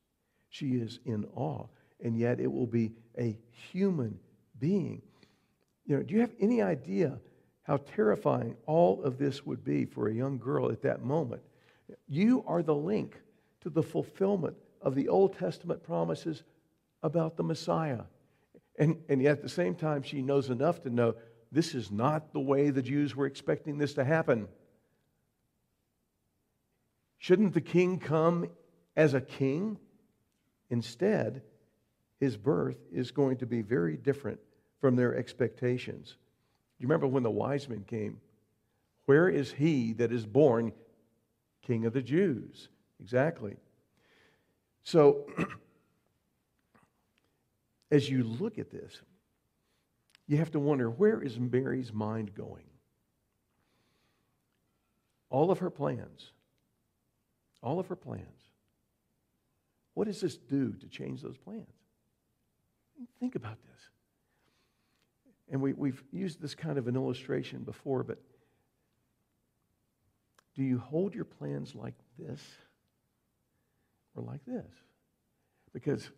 She 0.49 0.77
is 0.77 1.01
in 1.05 1.27
awe, 1.35 1.67
and 2.03 2.17
yet 2.17 2.41
it 2.41 2.51
will 2.51 2.67
be 2.67 2.93
a 3.19 3.39
human 3.51 4.19
being. 4.59 5.03
You 5.87 5.97
know, 5.97 6.03
do 6.03 6.15
you 6.15 6.21
have 6.21 6.35
any 6.41 6.63
idea 6.63 7.19
how 7.63 7.79
terrifying 7.79 8.57
all 8.67 9.03
of 9.03 9.19
this 9.19 9.45
would 9.45 9.65
be 9.65 9.85
for 9.85 10.09
a 10.09 10.15
young 10.15 10.39
girl 10.39 10.71
at 10.71 10.83
that 10.83 11.03
moment? 11.03 11.43
You 12.09 12.45
are 12.47 12.63
the 12.63 12.75
link 12.75 13.21
to 13.63 13.71
the 13.71 13.83
fulfillment 13.83 14.57
of 14.81 14.95
the 14.95 15.09
Old 15.09 15.37
Testament 15.37 15.83
promises 15.83 16.45
about 17.07 17.37
the 17.37 17.43
Messiah. 17.43 18.03
And, 18.79 19.03
and 19.09 19.23
yet 19.23 19.39
at 19.39 19.43
the 19.43 19.49
same 19.49 19.75
time, 19.75 20.03
she 20.03 20.21
knows 20.21 20.51
enough 20.51 20.83
to 20.83 20.91
know 20.91 21.15
this 21.51 21.75
is 21.75 21.91
not 21.91 22.33
the 22.33 22.41
way 22.41 22.69
the 22.69 22.83
Jews 22.83 23.17
were 23.17 23.27
expecting 23.27 23.79
this 23.79 23.95
to 23.95 24.05
happen. 24.05 24.49
Shouldn't 27.19 27.55
the 27.55 27.61
king 27.61 27.99
come 27.99 28.51
as 28.97 29.15
a 29.15 29.21
king? 29.21 29.79
Instead, 30.69 31.43
his 32.21 32.37
birth 32.37 32.79
is 32.93 33.13
going 33.13 33.39
to 33.39 33.47
be 33.47 33.63
very 33.63 33.97
different 33.97 34.41
from 34.81 34.97
their 34.97 35.15
expectations. 35.15 36.09
Do 36.09 36.83
you 36.83 36.89
remember 36.89 37.07
when 37.07 37.23
the 37.23 37.31
wise 37.31 37.69
men 37.69 37.85
came? 37.87 38.21
Where 39.07 39.29
is 39.29 39.53
he 39.53 39.93
that 39.95 40.13
is 40.13 40.27
born 40.27 40.73
king 41.63 41.87
of 41.87 41.93
the 41.93 42.03
Jews? 42.03 42.69
Exactly. 43.01 43.57
So, 44.83 45.27
as 47.91 48.09
you 48.09 48.23
look 48.23 48.59
at 48.59 48.71
this, 48.71 49.01
you 50.27 50.39
have 50.39 50.51
to 50.53 50.61
wonder 50.61 50.91
where 50.91 51.23
is 51.23 51.39
Mary's 51.39 51.93
mind 51.93 52.35
going? 52.35 52.65
All 55.31 55.51
of 55.51 55.61
her 55.61 55.71
plans 55.71 56.33
all 57.67 57.81
of 57.81 57.89
her 57.89 57.97
plans. 57.97 58.23
What 59.95 60.07
does 60.07 60.21
this 60.21 60.37
do 60.37 60.73
to 60.73 60.89
change 60.89 61.21
those 61.21 61.37
plans? 61.37 61.67
Think 63.19 63.35
about 63.35 63.59
this. 63.63 63.81
And 65.51 65.61
we, 65.61 65.73
we've 65.73 66.03
used 66.13 66.41
this 66.41 66.55
kind 66.55 66.79
of 66.79 66.87
an 66.87 66.95
illustration 66.95 67.65
before, 67.65 68.05
but 68.05 68.19
do 70.55 70.63
you 70.63 70.79
hold 70.79 71.15
your 71.15 71.25
plans 71.25 71.75
like 71.75 71.95
this 72.19 72.41
or 74.15 74.23
like 74.23 74.45
this? 74.47 74.67
Because 75.73 76.09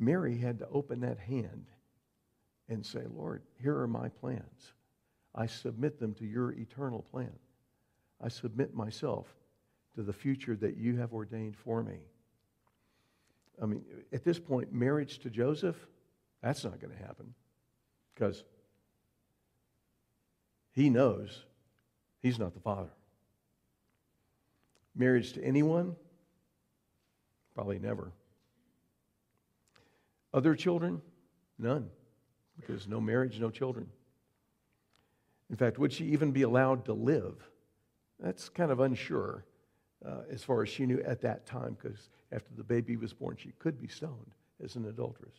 Mary 0.00 0.36
had 0.36 0.58
to 0.58 0.68
open 0.68 1.00
that 1.00 1.18
hand 1.18 1.66
and 2.68 2.84
say, 2.84 3.02
Lord, 3.14 3.42
here 3.62 3.78
are 3.78 3.86
my 3.86 4.08
plans. 4.08 4.72
I 5.34 5.46
submit 5.46 6.00
them 6.00 6.14
to 6.14 6.24
your 6.24 6.52
eternal 6.52 7.02
plan. 7.12 7.32
I 8.20 8.28
submit 8.28 8.74
myself 8.74 9.26
to 9.94 10.02
the 10.02 10.12
future 10.12 10.56
that 10.56 10.76
you 10.76 10.96
have 10.96 11.12
ordained 11.12 11.56
for 11.56 11.82
me. 11.82 11.98
I 13.62 13.66
mean, 13.66 13.84
at 14.12 14.24
this 14.24 14.38
point, 14.38 14.72
marriage 14.72 15.18
to 15.20 15.30
Joseph, 15.30 15.76
that's 16.42 16.64
not 16.64 16.80
going 16.80 16.96
to 16.96 17.02
happen 17.02 17.34
because 18.14 18.42
he 20.72 20.88
knows 20.88 21.44
he's 22.22 22.38
not 22.38 22.54
the 22.54 22.60
father. 22.60 22.90
Marriage 24.94 25.34
to 25.34 25.44
anyone, 25.44 25.94
probably 27.54 27.78
never. 27.78 28.12
Other 30.32 30.54
children, 30.54 31.02
none, 31.58 31.90
because 32.58 32.86
no 32.86 33.00
marriage, 33.00 33.40
no 33.40 33.50
children. 33.50 33.88
In 35.48 35.56
fact, 35.56 35.78
would 35.78 35.92
she 35.92 36.04
even 36.06 36.30
be 36.30 36.42
allowed 36.42 36.84
to 36.84 36.92
live? 36.92 37.34
That's 38.20 38.48
kind 38.48 38.70
of 38.70 38.80
unsure 38.80 39.44
uh, 40.06 40.22
as 40.30 40.44
far 40.44 40.62
as 40.62 40.68
she 40.68 40.86
knew 40.86 41.02
at 41.02 41.22
that 41.22 41.46
time, 41.46 41.76
because 41.80 42.10
after 42.32 42.50
the 42.56 42.62
baby 42.62 42.96
was 42.96 43.12
born, 43.12 43.36
she 43.36 43.52
could 43.58 43.80
be 43.80 43.88
stoned 43.88 44.32
as 44.62 44.76
an 44.76 44.86
adulteress. 44.86 45.34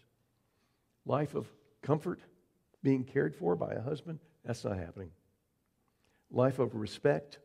Life 1.06 1.36
of 1.36 1.48
comfort, 1.82 2.20
being 2.84 3.04
cared 3.04 3.36
for 3.36 3.56
by 3.56 3.74
a 3.74 3.82
husband, 3.82 4.20
that's 4.44 4.66
not 4.66 4.78
happening. 4.78 5.12
Life 6.30 6.60
of 6.60 6.76
respect 6.76 7.40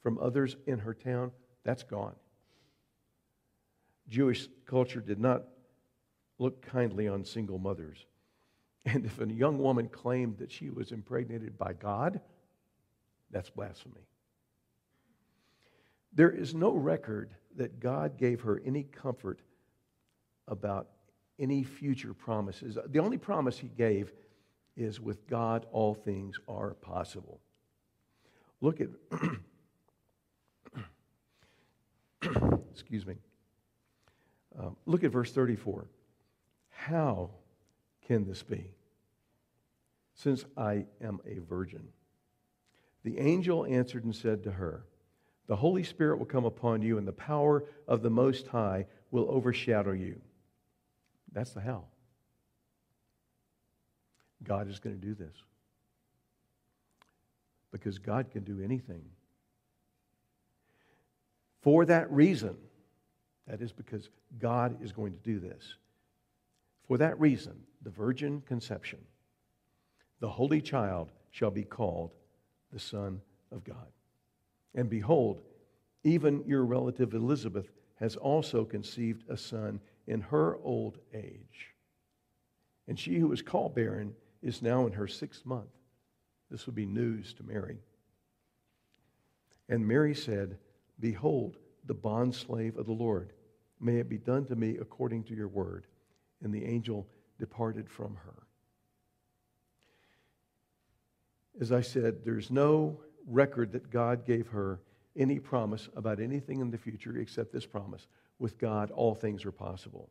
from 0.00 0.18
others 0.18 0.56
in 0.66 0.78
her 0.78 0.94
town, 0.94 1.32
that's 1.64 1.82
gone. 1.82 2.14
Jewish 4.08 4.48
culture 4.66 5.00
did 5.00 5.18
not 5.18 5.42
look 6.38 6.62
kindly 6.62 7.08
on 7.08 7.24
single 7.24 7.58
mothers. 7.58 8.04
And 8.84 9.04
if 9.04 9.20
a 9.20 9.26
young 9.26 9.58
woman 9.58 9.88
claimed 9.88 10.38
that 10.38 10.52
she 10.52 10.70
was 10.70 10.92
impregnated 10.92 11.58
by 11.58 11.72
God, 11.72 12.20
that's 13.30 13.50
blasphemy. 13.50 14.06
There 16.12 16.30
is 16.30 16.54
no 16.54 16.72
record 16.72 17.34
that 17.56 17.80
God 17.80 18.16
gave 18.16 18.42
her 18.42 18.62
any 18.64 18.84
comfort 18.84 19.40
about 20.48 20.88
any 21.38 21.64
future 21.64 22.14
promises. 22.14 22.78
The 22.86 22.98
only 23.00 23.18
promise 23.18 23.58
he 23.58 23.68
gave 23.68 24.12
is 24.76 25.00
with 25.00 25.26
God, 25.26 25.66
all 25.72 25.94
things 25.94 26.38
are 26.48 26.74
possible. 26.74 27.40
Look 28.60 28.80
at, 28.80 28.88
excuse 32.70 33.04
me, 33.06 33.16
um, 34.58 34.76
look 34.86 35.04
at 35.04 35.10
verse 35.10 35.32
34. 35.32 35.86
How 36.76 37.30
can 38.06 38.24
this 38.24 38.42
be? 38.42 38.70
Since 40.14 40.44
I 40.56 40.86
am 41.02 41.20
a 41.26 41.38
virgin. 41.38 41.88
The 43.02 43.18
angel 43.18 43.66
answered 43.66 44.04
and 44.04 44.14
said 44.14 44.44
to 44.44 44.52
her, 44.52 44.84
the 45.46 45.56
Holy 45.56 45.84
Spirit 45.84 46.18
will 46.18 46.26
come 46.26 46.44
upon 46.44 46.82
you, 46.82 46.98
and 46.98 47.06
the 47.06 47.12
power 47.12 47.64
of 47.86 48.02
the 48.02 48.10
Most 48.10 48.48
High 48.48 48.86
will 49.10 49.26
overshadow 49.30 49.92
you. 49.92 50.20
That's 51.32 51.52
the 51.52 51.60
how. 51.60 51.84
God 54.42 54.68
is 54.68 54.80
going 54.80 54.98
to 54.98 55.06
do 55.06 55.14
this. 55.14 55.36
Because 57.70 57.98
God 57.98 58.30
can 58.30 58.42
do 58.42 58.60
anything. 58.60 59.02
For 61.62 61.84
that 61.84 62.10
reason, 62.10 62.56
that 63.46 63.60
is 63.60 63.72
because 63.72 64.08
God 64.38 64.82
is 64.82 64.92
going 64.92 65.12
to 65.12 65.18
do 65.18 65.38
this. 65.38 65.76
For 66.86 66.98
that 66.98 67.18
reason, 67.18 67.62
the 67.82 67.90
virgin 67.90 68.42
conception, 68.42 69.00
the 70.20 70.28
holy 70.28 70.60
child 70.60 71.10
shall 71.30 71.50
be 71.50 71.64
called 71.64 72.12
the 72.72 72.78
Son 72.78 73.20
of 73.52 73.64
God. 73.64 73.88
And 74.74 74.88
behold, 74.88 75.42
even 76.04 76.44
your 76.46 76.64
relative 76.64 77.14
Elizabeth 77.14 77.70
has 77.96 78.16
also 78.16 78.64
conceived 78.64 79.28
a 79.28 79.36
son 79.36 79.80
in 80.06 80.20
her 80.20 80.58
old 80.62 80.98
age. 81.12 81.74
And 82.86 82.98
she 82.98 83.16
who 83.16 83.28
was 83.28 83.42
called 83.42 83.74
barren 83.74 84.14
is 84.42 84.62
now 84.62 84.86
in 84.86 84.92
her 84.92 85.08
sixth 85.08 85.44
month. 85.44 85.70
This 86.50 86.66
would 86.66 86.74
be 86.74 86.86
news 86.86 87.32
to 87.34 87.42
Mary. 87.42 87.78
And 89.68 89.86
Mary 89.86 90.14
said, 90.14 90.58
Behold, 91.00 91.56
the 91.86 91.94
bondslave 91.94 92.78
of 92.78 92.86
the 92.86 92.92
Lord. 92.92 93.32
May 93.80 93.96
it 93.96 94.08
be 94.08 94.18
done 94.18 94.44
to 94.46 94.56
me 94.56 94.76
according 94.80 95.24
to 95.24 95.34
your 95.34 95.48
word. 95.48 95.86
And 96.42 96.52
the 96.52 96.64
angel 96.64 97.06
departed 97.38 97.88
from 97.88 98.16
her. 98.24 98.42
As 101.60 101.72
I 101.72 101.80
said, 101.80 102.24
there's 102.24 102.50
no 102.50 103.00
record 103.26 103.72
that 103.72 103.90
God 103.90 104.26
gave 104.26 104.48
her 104.48 104.80
any 105.16 105.38
promise 105.38 105.88
about 105.96 106.20
anything 106.20 106.60
in 106.60 106.70
the 106.70 106.78
future 106.78 107.16
except 107.16 107.52
this 107.52 107.66
promise 107.66 108.06
with 108.38 108.58
God, 108.58 108.90
all 108.90 109.14
things 109.14 109.44
are 109.44 109.52
possible. 109.52 110.10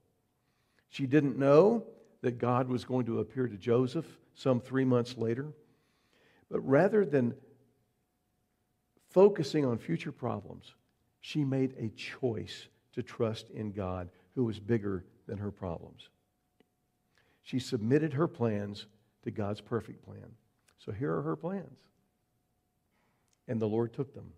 She 0.89 1.05
didn't 1.05 1.37
know 1.37 1.83
that 2.21 2.39
God 2.39 2.67
was 2.67 2.85
going 2.85 3.05
to 3.05 3.19
appear 3.19 3.47
to 3.47 3.57
Joseph 3.57 4.05
some 4.33 4.59
three 4.59 4.85
months 4.85 5.17
later. 5.17 5.53
But 6.49 6.61
rather 6.61 7.05
than 7.05 7.35
focusing 9.09 9.65
on 9.65 9.77
future 9.77 10.11
problems, 10.11 10.73
she 11.21 11.43
made 11.43 11.75
a 11.77 11.89
choice 11.89 12.67
to 12.93 13.03
trust 13.03 13.49
in 13.49 13.71
God, 13.71 14.09
who 14.35 14.45
was 14.45 14.59
bigger 14.59 15.05
than 15.27 15.37
her 15.37 15.51
problems. 15.51 16.09
She 17.45 17.59
submitted 17.59 18.13
her 18.13 18.27
plans 18.27 18.87
to 19.23 19.29
God's 19.29 19.61
perfect 19.61 20.03
plan. 20.03 20.31
So 20.79 20.91
here 20.91 21.13
are 21.13 21.21
her 21.21 21.35
plans 21.35 21.79
And 23.47 23.61
the 23.61 23.67
Lord 23.67 23.93
took 23.93 24.13
them 24.15 24.33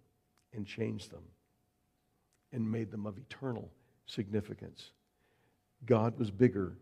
and 0.53 0.67
changed 0.67 1.09
them 1.11 1.23
and 2.51 2.69
made 2.69 2.91
them 2.91 3.05
of 3.05 3.17
eternal 3.17 3.71
significance. 4.07 4.91
God 5.85 6.19
was 6.19 6.29
bigger 6.31 6.73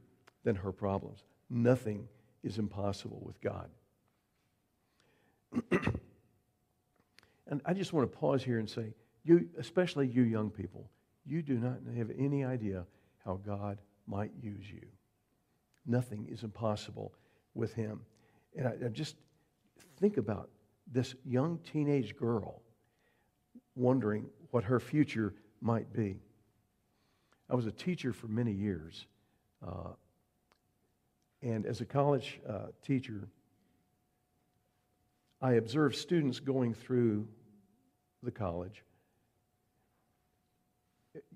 than 0.44 0.56
her 0.56 0.72
problems. 0.72 1.24
Nothing 1.50 2.08
is 2.44 2.58
impossible 2.58 3.22
with 3.24 3.40
God. 3.42 3.70
and 7.48 7.62
I 7.66 7.74
just 7.74 7.94
want 7.94 8.12
to 8.12 8.18
pause 8.18 8.44
here 8.44 8.58
and 8.58 8.70
say, 8.70 8.94
you, 9.24 9.48
especially 9.60 10.08
you 10.08 10.24
young 10.24 10.50
people, 10.50 10.90
you 11.24 11.44
do 11.44 11.60
not 11.60 11.82
have 11.96 12.10
any 12.18 12.44
idea 12.44 12.86
how 13.24 13.40
God 13.46 13.80
might 14.08 14.32
use 14.42 14.66
you. 14.72 14.88
Nothing 15.86 16.28
is 16.32 16.44
impossible 16.44 17.14
with 17.54 17.74
him. 17.74 18.02
And 18.56 18.68
I, 18.68 18.74
I 18.86 18.88
just 18.90 19.16
think 20.00 20.18
about 20.18 20.50
this 20.92 21.16
young 21.26 21.60
teenage 21.72 22.16
girl 22.16 22.62
wondering 23.76 24.26
what 24.52 24.64
her 24.64 24.80
future 24.80 25.34
might 25.62 25.92
be. 25.94 26.20
I 27.50 27.56
was 27.56 27.66
a 27.66 27.72
teacher 27.72 28.14
for 28.14 28.28
many 28.28 28.52
years. 28.52 29.06
Uh, 29.66 29.94
and 31.42 31.66
as 31.66 31.82
a 31.82 31.86
college 31.86 32.40
uh, 32.48 32.68
teacher, 32.82 33.28
I 35.42 35.54
observed 35.54 35.96
students 35.96 36.40
going 36.40 36.74
through 36.74 37.28
the 38.24 38.32
college. 38.32 38.84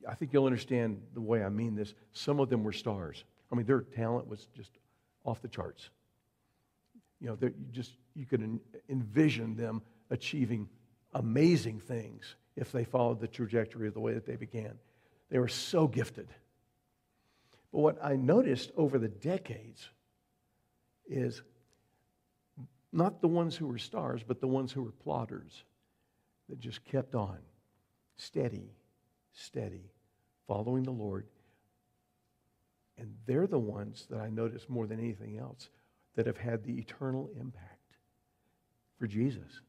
I 0.07 0.15
think 0.15 0.33
you'll 0.33 0.45
understand 0.45 1.01
the 1.13 1.21
way 1.21 1.43
I 1.43 1.49
mean 1.49 1.75
this. 1.75 1.93
Some 2.11 2.39
of 2.39 2.49
them 2.49 2.63
were 2.63 2.71
stars. 2.71 3.23
I 3.51 3.55
mean, 3.55 3.65
their 3.65 3.81
talent 3.81 4.27
was 4.27 4.47
just 4.55 4.71
off 5.25 5.41
the 5.41 5.47
charts. 5.47 5.89
You 7.19 7.27
know, 7.27 7.37
you 7.41 7.53
just 7.71 7.93
you 8.15 8.25
could 8.25 8.59
envision 8.89 9.55
them 9.55 9.81
achieving 10.09 10.69
amazing 11.13 11.79
things 11.79 12.35
if 12.55 12.71
they 12.71 12.83
followed 12.83 13.19
the 13.19 13.27
trajectory 13.27 13.87
of 13.87 13.93
the 13.93 13.99
way 13.99 14.13
that 14.13 14.25
they 14.25 14.35
began. 14.35 14.73
They 15.29 15.39
were 15.39 15.47
so 15.47 15.87
gifted. 15.87 16.27
But 17.71 17.79
what 17.79 18.03
I 18.03 18.15
noticed 18.15 18.71
over 18.75 18.97
the 18.97 19.07
decades 19.07 19.89
is 21.07 21.41
not 22.91 23.21
the 23.21 23.27
ones 23.27 23.55
who 23.55 23.67
were 23.67 23.77
stars, 23.77 24.23
but 24.25 24.41
the 24.41 24.47
ones 24.47 24.71
who 24.71 24.81
were 24.81 24.93
plodders 25.05 25.63
that 26.49 26.59
just 26.59 26.83
kept 26.83 27.13
on, 27.13 27.37
steady, 28.17 28.71
steady, 29.33 29.91
following 30.47 30.83
the 30.83 30.91
Lord. 30.91 31.25
And 32.99 33.15
they're 33.25 33.47
the 33.47 33.59
ones 33.59 34.05
that 34.09 34.19
I 34.19 34.29
notice 34.29 34.67
more 34.67 34.85
than 34.85 34.99
anything 34.99 35.39
else 35.39 35.69
that 36.15 36.25
have 36.25 36.37
had 36.37 36.63
the 36.63 36.77
eternal 36.77 37.29
impact 37.39 37.95
for 38.97 39.07
Jesus. 39.07 39.61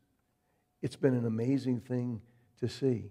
It's 0.83 0.97
been 0.97 1.15
an 1.15 1.27
amazing 1.27 1.81
thing 1.81 2.21
to 2.59 2.69
see. 2.69 3.11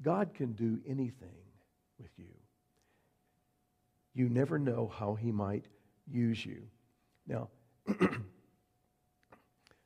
God 0.00 0.32
can 0.32 0.52
do 0.52 0.80
anything 0.86 1.36
with 2.00 2.10
you. 2.16 2.32
You 4.14 4.30
never 4.30 4.58
know 4.58 4.90
how 4.92 5.14
He 5.14 5.30
might 5.30 5.66
use 6.10 6.44
you. 6.44 6.62
Now, 7.26 7.48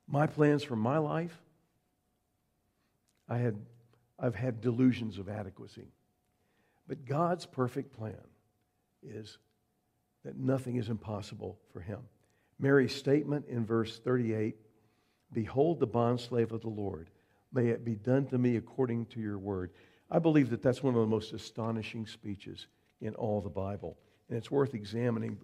my 0.07 0.29
plans 0.29 0.63
for 0.63 0.77
my 0.77 0.99
life, 0.99 1.37
I 3.29 3.39
had, 3.39 3.57
I've 4.19 4.37
had 4.37 4.61
delusions 4.61 5.19
of 5.19 5.29
adequacy. 5.29 5.89
But 6.87 7.05
God's 7.05 7.47
perfect 7.47 7.93
plan 7.93 8.15
is 9.05 9.39
that 10.25 10.37
nothing 10.37 10.77
is 10.77 10.89
impossible 10.89 11.59
for 11.73 11.81
him. 11.81 12.01
Mary's 12.59 12.95
statement 12.95 13.47
in 13.49 13.65
verse 13.65 13.99
38 13.99 14.57
Behold 15.33 15.81
the 15.81 15.87
bondslave 15.87 16.53
of 16.53 16.61
the 16.61 16.69
Lord. 16.69 17.11
May 17.53 17.69
it 17.69 17.85
be 17.85 17.97
done 17.97 18.27
to 18.27 18.39
me 18.39 18.57
according 18.57 19.07
to 19.07 19.21
your 19.21 19.39
word. 19.39 19.71
I 20.11 20.21
believe 20.21 20.51
that 20.51 20.63
that's 20.63 20.83
one 20.83 20.95
of 20.95 21.01
the 21.01 21.07
most 21.07 21.33
astonishing 21.33 22.07
speeches 22.07 22.69
in 23.01 23.15
all 23.17 23.41
the 23.41 23.51
Bible. 23.51 23.99
And 24.29 24.39
it's 24.39 24.51
worth 24.51 24.75
examining 24.75 25.39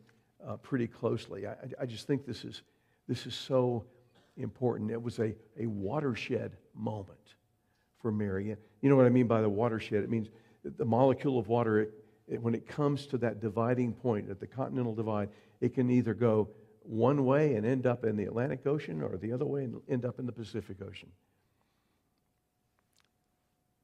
uh, 0.46 0.56
pretty 0.58 0.86
closely. 0.86 1.46
I, 1.46 1.54
I 1.80 1.86
just 1.86 2.06
think 2.06 2.24
this 2.24 2.44
is, 2.44 2.62
this 3.08 3.26
is 3.26 3.34
so 3.34 3.84
important. 4.36 4.90
It 4.90 5.02
was 5.02 5.18
a, 5.18 5.34
a 5.58 5.66
watershed 5.66 6.56
moment 6.74 7.18
for 8.00 8.12
Mary. 8.12 8.56
You 8.80 8.88
know 8.88 8.96
what 8.96 9.06
I 9.06 9.10
mean 9.10 9.26
by 9.26 9.42
the 9.42 9.48
watershed? 9.48 10.02
It 10.02 10.10
means 10.10 10.28
the 10.62 10.84
molecule 10.84 11.38
of 11.38 11.48
water, 11.48 11.80
it, 11.80 11.94
it, 12.30 12.40
when 12.40 12.54
it 12.54 12.66
comes 12.66 13.06
to 13.08 13.18
that 13.18 13.40
dividing 13.40 13.92
point 13.92 14.30
at 14.30 14.40
the 14.40 14.46
continental 14.46 14.94
divide, 14.94 15.28
it 15.60 15.74
can 15.74 15.90
either 15.90 16.14
go 16.14 16.48
one 16.82 17.24
way 17.24 17.54
and 17.54 17.66
end 17.66 17.86
up 17.86 18.04
in 18.04 18.16
the 18.16 18.24
Atlantic 18.24 18.66
Ocean 18.66 19.02
or 19.02 19.16
the 19.16 19.32
other 19.32 19.44
way 19.44 19.64
and 19.64 19.80
end 19.88 20.04
up 20.04 20.18
in 20.18 20.26
the 20.26 20.32
Pacific 20.32 20.78
Ocean. 20.80 21.10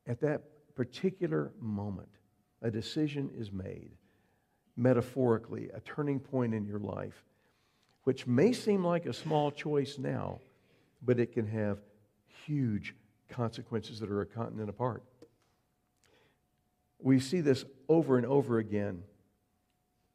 At 0.06 0.20
that 0.20 0.42
particular 0.74 1.52
moment, 1.60 2.08
a 2.62 2.70
decision 2.70 3.30
is 3.36 3.52
made 3.52 3.90
metaphorically, 4.76 5.70
a 5.74 5.80
turning 5.80 6.20
point 6.20 6.54
in 6.54 6.64
your 6.66 6.78
life, 6.78 7.24
which 8.04 8.26
may 8.26 8.52
seem 8.52 8.84
like 8.84 9.06
a 9.06 9.12
small 9.12 9.50
choice 9.50 9.98
now, 9.98 10.38
but 11.02 11.18
it 11.18 11.32
can 11.32 11.46
have 11.46 11.78
huge 12.44 12.94
consequences 13.28 13.98
that 13.98 14.10
are 14.10 14.20
a 14.20 14.26
continent 14.26 14.68
apart. 14.68 15.02
We 16.98 17.20
see 17.20 17.40
this 17.40 17.64
over 17.88 18.16
and 18.16 18.26
over 18.26 18.58
again 18.58 19.02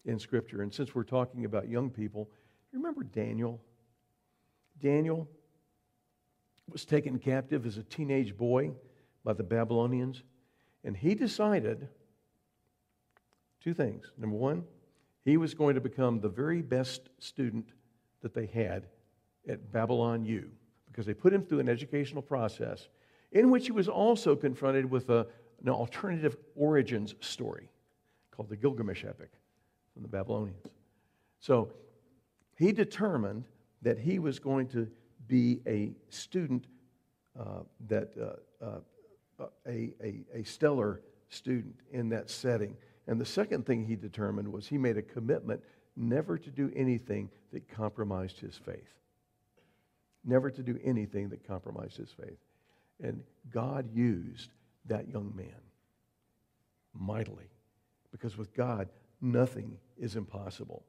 in 0.05 0.19
Scripture. 0.19 0.61
And 0.61 0.73
since 0.73 0.95
we're 0.95 1.03
talking 1.03 1.45
about 1.45 1.69
young 1.69 1.89
people, 1.89 2.29
remember 2.71 3.03
Daniel? 3.03 3.61
Daniel 4.81 5.27
was 6.69 6.85
taken 6.85 7.19
captive 7.19 7.65
as 7.65 7.77
a 7.77 7.83
teenage 7.83 8.35
boy 8.35 8.71
by 9.23 9.33
the 9.33 9.43
Babylonians, 9.43 10.23
and 10.83 10.97
he 10.97 11.13
decided 11.13 11.87
Two 13.61 13.73
things. 13.75 14.11
Number 14.17 14.35
one, 14.35 14.63
he 15.23 15.37
was 15.37 15.53
going 15.53 15.75
to 15.75 15.81
become 15.81 16.19
the 16.19 16.29
very 16.29 16.61
best 16.63 17.09
student 17.19 17.69
that 18.21 18.33
they 18.33 18.47
had 18.47 18.87
at 19.47 19.71
Babylon 19.71 20.25
U 20.25 20.49
because 20.87 21.05
they 21.05 21.13
put 21.13 21.31
him 21.31 21.43
through 21.43 21.59
an 21.59 21.69
educational 21.69 22.23
process 22.23 22.87
in 23.31 23.51
which 23.51 23.67
he 23.67 23.71
was 23.71 23.87
also 23.87 24.35
confronted 24.35 24.89
with 24.89 25.09
a, 25.09 25.27
an 25.63 25.69
alternative 25.69 26.37
origins 26.55 27.13
story 27.19 27.69
called 28.31 28.49
the 28.49 28.55
Gilgamesh 28.55 29.05
epic 29.05 29.31
from 29.93 30.01
the 30.01 30.07
Babylonians. 30.07 30.65
So 31.39 31.71
he 32.57 32.71
determined 32.71 33.45
that 33.81 33.97
he 33.97 34.19
was 34.19 34.39
going 34.39 34.67
to 34.69 34.87
be 35.27 35.61
a 35.67 35.93
student 36.09 36.65
uh, 37.39 37.61
that 37.87 38.11
uh, 38.17 38.65
uh, 38.65 39.47
a, 39.67 39.93
a, 40.03 40.23
a 40.33 40.43
stellar 40.43 41.01
student 41.29 41.75
in 41.91 42.09
that 42.09 42.29
setting. 42.29 42.75
And 43.07 43.19
the 43.19 43.25
second 43.25 43.65
thing 43.65 43.85
he 43.85 43.95
determined 43.95 44.51
was 44.51 44.67
he 44.67 44.77
made 44.77 44.97
a 44.97 45.01
commitment 45.01 45.61
never 45.95 46.37
to 46.37 46.49
do 46.49 46.71
anything 46.75 47.29
that 47.51 47.67
compromised 47.69 48.39
his 48.39 48.55
faith. 48.55 48.93
Never 50.23 50.51
to 50.51 50.61
do 50.61 50.79
anything 50.83 51.29
that 51.29 51.47
compromised 51.47 51.97
his 51.97 52.11
faith. 52.11 52.37
And 53.01 53.23
God 53.51 53.89
used 53.93 54.51
that 54.85 55.07
young 55.07 55.31
man 55.35 55.61
mightily 56.93 57.49
because 58.11 58.37
with 58.37 58.53
God, 58.53 58.89
nothing 59.21 59.77
is 59.97 60.15
impossible. 60.15 60.83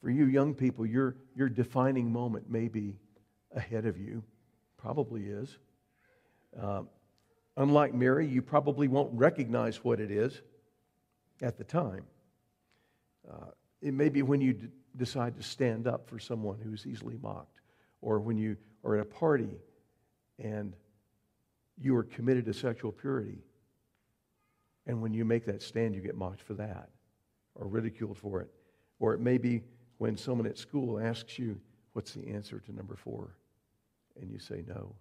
For 0.00 0.10
you 0.10 0.26
young 0.26 0.54
people, 0.54 0.84
your, 0.84 1.16
your 1.34 1.48
defining 1.48 2.12
moment 2.12 2.50
may 2.50 2.68
be 2.68 2.96
ahead 3.54 3.86
of 3.86 3.96
you, 3.96 4.22
probably 4.76 5.22
is. 5.22 5.56
Uh, 6.60 6.82
unlike 7.56 7.94
Mary, 7.94 8.26
you 8.26 8.42
probably 8.42 8.86
won't 8.86 9.10
recognize 9.14 9.82
what 9.82 10.00
it 10.00 10.10
is 10.10 10.42
at 11.40 11.56
the 11.56 11.64
time. 11.64 12.04
Uh, 13.30 13.46
it 13.80 13.94
may 13.94 14.10
be 14.10 14.22
when 14.22 14.40
you 14.40 14.52
d- 14.52 14.68
decide 14.96 15.36
to 15.36 15.42
stand 15.42 15.86
up 15.86 16.08
for 16.08 16.18
someone 16.18 16.58
who's 16.62 16.86
easily 16.86 17.16
mocked, 17.22 17.60
or 18.02 18.20
when 18.20 18.36
you 18.36 18.56
are 18.84 18.96
at 18.96 19.00
a 19.00 19.04
party 19.04 19.56
and 20.38 20.74
you 21.80 21.96
are 21.96 22.04
committed 22.04 22.44
to 22.46 22.54
sexual 22.54 22.92
purity, 22.92 23.38
and 24.86 25.00
when 25.00 25.14
you 25.14 25.24
make 25.24 25.44
that 25.46 25.62
stand, 25.62 25.94
you 25.94 26.00
get 26.00 26.16
mocked 26.16 26.42
for 26.42 26.54
that 26.54 26.90
or 27.54 27.66
ridiculed 27.66 28.18
for 28.18 28.40
it. 28.40 28.50
Or 28.98 29.14
it 29.14 29.20
may 29.20 29.38
be 29.38 29.62
when 29.98 30.16
someone 30.16 30.46
at 30.46 30.58
school 30.58 30.98
asks 30.98 31.38
you, 31.38 31.60
What's 31.94 32.12
the 32.12 32.26
answer 32.28 32.58
to 32.58 32.72
number 32.72 32.96
four? 32.96 33.36
And 34.20 34.28
you 34.30 34.40
say 34.40 34.64
no. 34.66 34.96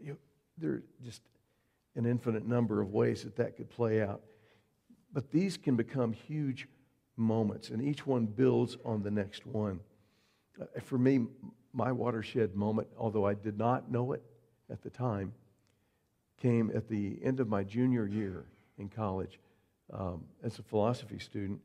You, 0.00 0.16
there 0.58 0.70
are 0.70 0.82
just 1.04 1.22
an 1.96 2.06
infinite 2.06 2.46
number 2.46 2.80
of 2.80 2.92
ways 2.92 3.24
that 3.24 3.34
that 3.36 3.56
could 3.56 3.68
play 3.68 4.00
out. 4.00 4.22
But 5.12 5.32
these 5.32 5.56
can 5.56 5.74
become 5.74 6.12
huge 6.12 6.68
moments, 7.16 7.70
and 7.70 7.82
each 7.82 8.06
one 8.06 8.26
builds 8.26 8.76
on 8.84 9.02
the 9.02 9.10
next 9.10 9.44
one. 9.44 9.80
Uh, 10.60 10.66
for 10.84 10.98
me, 10.98 11.26
my 11.72 11.90
watershed 11.90 12.54
moment, 12.54 12.86
although 12.96 13.26
I 13.26 13.34
did 13.34 13.58
not 13.58 13.90
know 13.90 14.12
it 14.12 14.22
at 14.70 14.82
the 14.82 14.90
time, 14.90 15.32
came 16.40 16.72
at 16.74 16.88
the 16.88 17.18
end 17.22 17.38
of 17.38 17.48
my 17.48 17.62
junior 17.62 18.06
year 18.06 18.46
in 18.78 18.88
college 18.88 19.38
um, 19.92 20.24
as 20.42 20.58
a 20.58 20.62
philosophy 20.62 21.18
student 21.18 21.60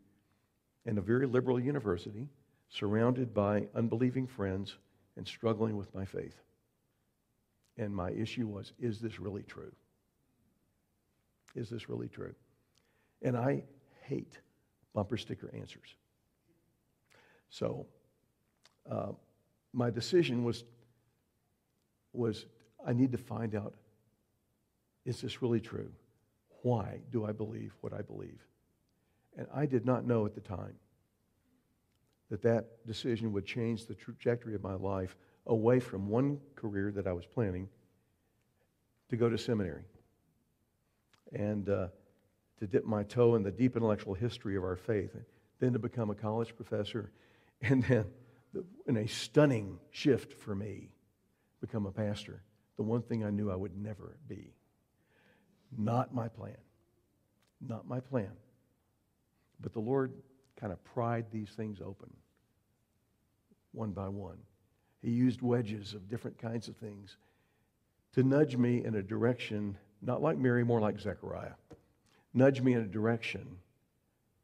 in 0.86 0.98
a 0.98 1.02
very 1.02 1.26
liberal 1.26 1.60
university, 1.60 2.28
surrounded 2.70 3.34
by 3.34 3.68
unbelieving 3.74 4.28
friends 4.28 4.76
and 5.18 5.28
struggling 5.28 5.78
with 5.78 5.94
my 5.96 6.06
faith. 6.06 6.36
And 7.78 7.96
my 7.96 8.12
issue 8.12 8.48
was 8.48 8.74
is 8.80 9.00
this 9.00 9.20
really 9.20 9.44
true? 9.44 9.72
Is 11.56 11.70
this 11.70 11.90
really 11.90 12.10
true? 12.10 12.36
And 13.22 13.38
I 13.38 13.64
hate 14.04 14.40
bumper 14.94 15.18
sticker 15.18 15.50
answers. 15.54 15.96
So 17.50 17.86
uh, 18.90 19.14
my 19.74 19.90
decision 19.90 20.44
was, 20.44 20.64
was 22.14 22.46
I 22.86 22.94
need 22.94 23.12
to 23.14 23.18
find 23.18 23.56
out 23.56 23.74
is 25.06 25.22
this 25.22 25.42
really 25.42 25.62
true? 25.62 25.92
Why 26.64 27.00
do 27.12 27.26
I 27.26 27.32
believe 27.32 27.74
what 27.82 27.94
I 27.94 28.02
believe? 28.02 28.40
And 29.38 29.48
I 29.54 29.66
did 29.66 29.86
not 29.86 30.06
know 30.06 30.26
at 30.26 30.34
the 30.34 30.42
time 30.42 30.76
that 32.30 32.42
that 32.42 32.86
decision 32.88 33.32
would 33.34 33.46
change 33.46 33.86
the 33.86 33.94
trajectory 33.94 34.56
of 34.56 34.64
my 34.64 34.74
life 34.74 35.16
away 35.46 35.80
from 35.80 36.10
one 36.10 36.40
career 36.56 36.92
that 36.92 37.06
I 37.06 37.14
was 37.14 37.26
planning 37.26 37.70
to 39.10 39.18
go 39.18 39.30
to 39.30 39.38
seminary 39.38 39.86
and 41.34 41.70
uh, 41.70 41.88
to 42.60 42.68
dip 42.68 42.86
my 42.86 43.04
toe 43.04 43.36
in 43.36 43.44
the 43.44 43.52
deep 43.52 43.76
intellectual 43.76 44.14
history 44.14 44.56
of 44.56 44.64
our 44.64 44.76
faith, 44.76 45.14
and 45.14 45.26
then 45.60 45.74
to 45.74 45.80
become 45.80 46.10
a 46.10 46.16
college 46.16 46.56
professor, 46.56 47.12
and 47.62 47.84
then, 47.84 48.06
in 48.88 48.98
a 48.98 49.08
stunning 49.08 49.80
shift 49.92 50.34
for 50.34 50.56
me, 50.56 50.90
become 51.62 51.86
a 51.86 51.92
pastor. 51.92 52.42
The 52.78 52.84
one 52.84 53.02
thing 53.02 53.24
I 53.24 53.30
knew 53.30 53.52
I 53.52 53.56
would 53.56 53.76
never 53.78 54.18
be. 54.28 54.54
Not 55.78 56.14
my 56.14 56.28
plan. 56.28 56.58
Not 57.62 57.88
my 57.88 58.00
plan. 58.00 58.32
But 59.60 59.74
the 59.74 59.80
Lord 59.80 60.14
kind 60.60 60.72
of 60.72 60.84
pried 60.84 61.26
these 61.32 61.50
things 61.50 61.80
open 61.82 62.12
one 63.76 63.92
by 63.92 64.08
one. 64.08 64.38
He 65.02 65.12
used 65.12 65.42
wedges 65.42 65.94
of 65.94 66.10
different 66.10 66.38
kinds 66.38 66.68
of 66.68 66.76
things 66.78 67.18
to 68.14 68.24
nudge 68.24 68.56
me 68.56 68.84
in 68.84 68.96
a 68.96 69.04
direction, 69.04 69.78
not 70.02 70.22
like 70.22 70.38
Mary, 70.38 70.64
more 70.64 70.80
like 70.80 71.00
Zechariah, 71.00 71.54
nudge 72.34 72.62
me 72.62 72.74
in 72.74 72.80
a 72.80 72.88
direction 72.88 73.58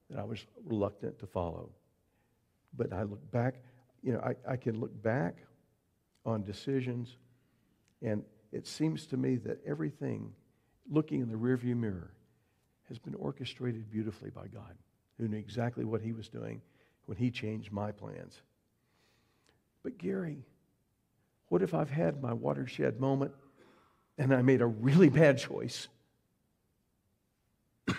that 0.09 0.19
I 0.19 0.23
was 0.23 0.45
reluctant 0.65 1.17
to 1.19 1.25
follow. 1.25 1.69
But 2.77 2.93
I 2.93 3.03
look 3.03 3.31
back, 3.31 3.55
you 4.03 4.13
know, 4.13 4.19
I, 4.19 4.35
I 4.53 4.57
can 4.57 4.79
look 4.79 5.01
back 5.01 5.37
on 6.25 6.43
decisions, 6.43 7.17
and 8.01 8.23
it 8.51 8.67
seems 8.67 9.07
to 9.07 9.17
me 9.17 9.37
that 9.37 9.59
everything, 9.65 10.33
looking 10.91 11.21
in 11.21 11.29
the 11.29 11.37
rearview 11.37 11.75
mirror, 11.75 12.11
has 12.89 12.99
been 12.99 13.15
orchestrated 13.15 13.89
beautifully 13.89 14.29
by 14.29 14.47
God, 14.47 14.75
who 15.17 15.27
knew 15.27 15.37
exactly 15.37 15.85
what 15.85 16.01
he 16.01 16.11
was 16.11 16.27
doing 16.27 16.61
when 17.05 17.17
he 17.17 17.31
changed 17.31 17.71
my 17.71 17.91
plans. 17.91 18.41
But 19.81 19.97
Gary, 19.97 20.43
what 21.47 21.61
if 21.63 21.73
I've 21.73 21.89
had 21.89 22.21
my 22.21 22.33
watershed 22.33 22.99
moment 22.99 23.31
and 24.17 24.33
I 24.33 24.41
made 24.41 24.61
a 24.61 24.67
really 24.67 25.07
bad 25.09 25.37
choice? 25.37 25.87
the 27.87 27.95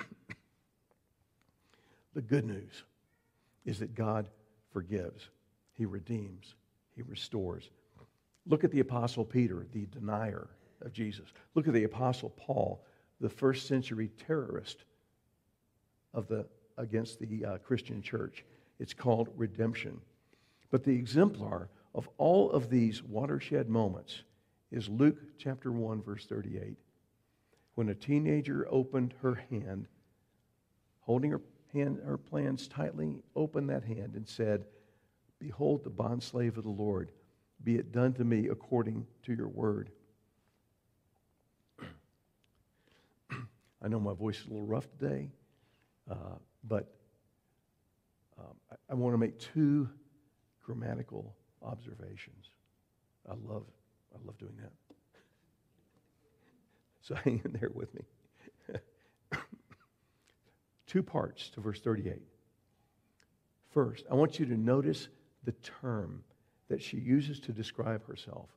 good 2.21 2.45
news 2.45 2.85
is 3.65 3.79
that 3.79 3.95
God 3.95 4.29
forgives, 4.71 5.29
He 5.73 5.87
redeems, 5.87 6.55
He 6.95 7.03
restores. 7.03 7.71
Look 8.47 8.65
at 8.65 8.71
the 8.71 8.81
Apostle 8.81 9.25
Peter, 9.25 9.67
the 9.73 9.87
denier 9.87 10.49
of 10.83 10.93
Jesus. 10.93 11.33
Look 11.55 11.67
at 11.67 11.75
the 11.75 11.85
Apostle 11.85 12.31
Paul, 12.31 12.85
the 13.21 13.29
first 13.29 13.67
century 13.67 14.11
terrorist 14.27 14.85
of 16.15 16.29
the, 16.29 16.47
against 16.77 17.19
the 17.19 17.45
uh, 17.45 17.59
Christian 17.59 18.03
church. 18.03 18.45
It's 18.79 18.95
called 18.95 19.29
redemption. 19.37 20.01
But 20.71 20.85
the 20.85 20.95
exemplar 20.95 21.69
of 21.95 22.09
all 22.19 22.51
of 22.51 22.71
these 22.71 23.03
watershed 23.03 23.69
moments 23.69 24.23
is 24.71 24.89
Luke 24.89 25.19
chapter 25.39 25.71
1, 25.71 26.03
verse 26.03 26.27
38. 26.27 26.77
When 27.75 27.91
a 27.91 27.95
teenager 27.95 28.67
opened 28.71 29.15
her 29.23 29.43
hand, 29.51 29.87
holding 31.01 31.31
her, 31.31 31.43
hand, 31.73 32.01
her 32.05 32.19
plans 32.19 32.69
tightly, 32.69 33.23
opened 33.37 33.69
that 33.71 33.85
hand 33.85 34.15
and 34.15 34.27
said, 34.27 34.65
Behold 35.39 35.85
the 35.85 35.91
bondslave 35.91 36.57
of 36.57 36.65
the 36.65 36.71
Lord, 36.71 37.11
be 37.65 37.77
it 37.77 37.93
done 37.93 38.13
to 38.15 38.25
me 38.25 38.49
according 38.49 39.07
to 39.25 39.35
your 39.35 39.49
word. 39.49 39.91
I 43.83 43.89
know 43.89 43.99
my 43.99 44.15
voice 44.15 44.39
is 44.39 44.47
a 44.47 44.51
little 44.51 44.67
rough 44.67 44.87
today, 44.99 45.31
uh, 46.11 46.37
but 46.65 46.95
um, 48.39 48.55
I, 48.71 48.77
I 48.91 48.95
want 48.95 49.15
to 49.15 49.19
make 49.19 49.39
two 49.39 49.89
grammatical 50.65 51.35
observations. 51.63 52.47
I 53.29 53.33
love, 53.33 53.65
I 54.15 54.25
love 54.25 54.39
doing 54.39 54.57
that. 54.61 54.73
So 57.05 57.17
hang 57.17 57.41
in 57.45 57.59
there 57.61 57.73
with 57.75 57.93
me. 57.97 58.03
Two 60.87 61.03
parts 61.03 61.51
to 61.51 61.61
verse 61.61 61.81
38. 61.81 62.23
First, 63.71 64.05
I 64.09 64.15
want 64.15 64.39
you 64.39 64.47
to 64.47 64.57
notice 64.57 65.09
the 65.43 65.51
term 65.81 66.23
that 66.69 66.81
she 66.81 66.99
uses 66.99 67.41
to 67.41 67.53
describe 67.53 68.07
herself. 68.07 68.51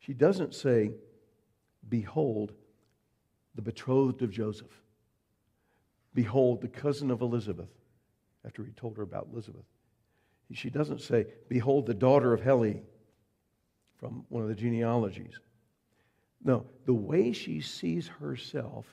She 0.00 0.12
doesn't 0.12 0.54
say, 0.54 0.90
Behold, 1.88 2.52
the 3.54 3.62
betrothed 3.62 4.22
of 4.22 4.30
Joseph. 4.30 4.82
Behold, 6.14 6.60
the 6.60 6.68
cousin 6.68 7.10
of 7.10 7.20
Elizabeth, 7.20 7.70
after 8.44 8.64
he 8.64 8.72
told 8.72 8.96
her 8.96 9.02
about 9.02 9.28
Elizabeth. 9.32 9.64
She 10.52 10.70
doesn't 10.70 11.00
say, 11.00 11.26
Behold, 11.48 11.86
the 11.86 11.94
daughter 11.94 12.32
of 12.32 12.40
Heli 12.40 12.82
from 13.98 14.24
one 14.28 14.42
of 14.42 14.48
the 14.48 14.54
genealogies. 14.54 15.38
No, 16.42 16.66
the 16.86 16.94
way 16.94 17.32
she 17.32 17.60
sees 17.60 18.08
herself 18.08 18.86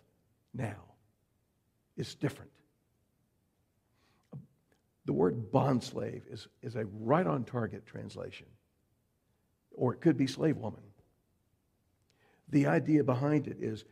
now 0.54 0.84
is 1.96 2.14
different. 2.14 2.52
The 5.06 5.14
word 5.14 5.52
bondslave 5.52 6.22
is, 6.30 6.48
is 6.62 6.76
a 6.76 6.86
right 6.86 7.26
on 7.26 7.46
target 7.46 7.86
translation, 7.86 8.48
or 9.72 9.94
it 9.94 10.02
could 10.02 10.18
be 10.18 10.28
slave 10.28 10.58
woman. 10.58 10.82
The 12.50 12.68
idea 12.68 13.04
behind 13.04 13.48
it 13.48 13.58
is 13.62 13.86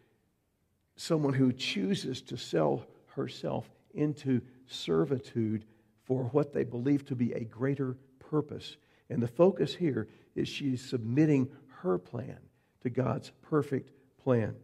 someone 0.96 1.34
who 1.34 1.52
chooses 1.52 2.22
to 2.24 2.38
sell 2.38 2.86
herself 3.16 3.70
into 3.94 4.42
servitude 4.68 5.66
for 6.04 6.24
what 6.26 6.54
they 6.54 6.64
believe 6.64 7.06
to 7.06 7.16
be 7.16 7.34
a 7.34 7.44
greater 7.44 7.98
purpose. 8.20 8.78
And 9.10 9.22
the 9.22 9.28
focus 9.28 9.74
here 9.76 10.08
is 10.36 10.48
she's 10.48 10.82
submitting 10.82 11.50
her 11.82 11.98
plan 11.98 12.38
to 12.82 12.90
God's 12.90 13.32
perfect 13.42 13.92
plan. 14.24 14.56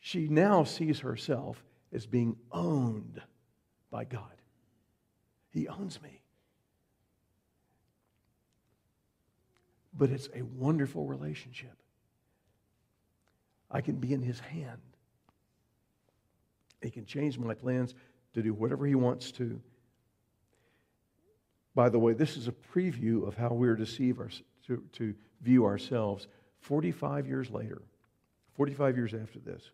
She 0.00 0.28
now 0.28 0.64
sees 0.64 1.00
herself 1.00 1.62
as 1.92 2.06
being 2.06 2.36
owned 2.50 3.20
by 3.90 4.04
God. 4.04 4.32
He 5.50 5.68
owns 5.68 6.00
me. 6.02 6.22
But 9.94 10.10
it's 10.10 10.28
a 10.34 10.42
wonderful 10.42 11.06
relationship. 11.06 11.76
I 13.72 13.80
can 13.80 13.96
be 13.96 14.12
in 14.12 14.22
his 14.22 14.38
hand. 14.38 14.80
He 16.82 16.90
can 16.90 17.06
change 17.06 17.38
my 17.38 17.54
plans 17.54 17.94
to 18.34 18.42
do 18.42 18.52
whatever 18.52 18.86
he 18.86 18.94
wants 18.94 19.32
to. 19.32 19.60
By 21.74 21.88
the 21.88 21.98
way, 21.98 22.12
this 22.12 22.36
is 22.36 22.48
a 22.48 22.52
preview 22.52 23.26
of 23.26 23.34
how 23.34 23.48
we're 23.48 23.76
to, 23.76 24.14
our, 24.18 24.30
to, 24.66 24.82
to 24.92 25.14
view 25.40 25.64
ourselves 25.64 26.28
45 26.60 27.26
years 27.26 27.50
later, 27.50 27.80
45 28.56 28.96
years 28.96 29.14
after 29.14 29.38
this. 29.38 29.70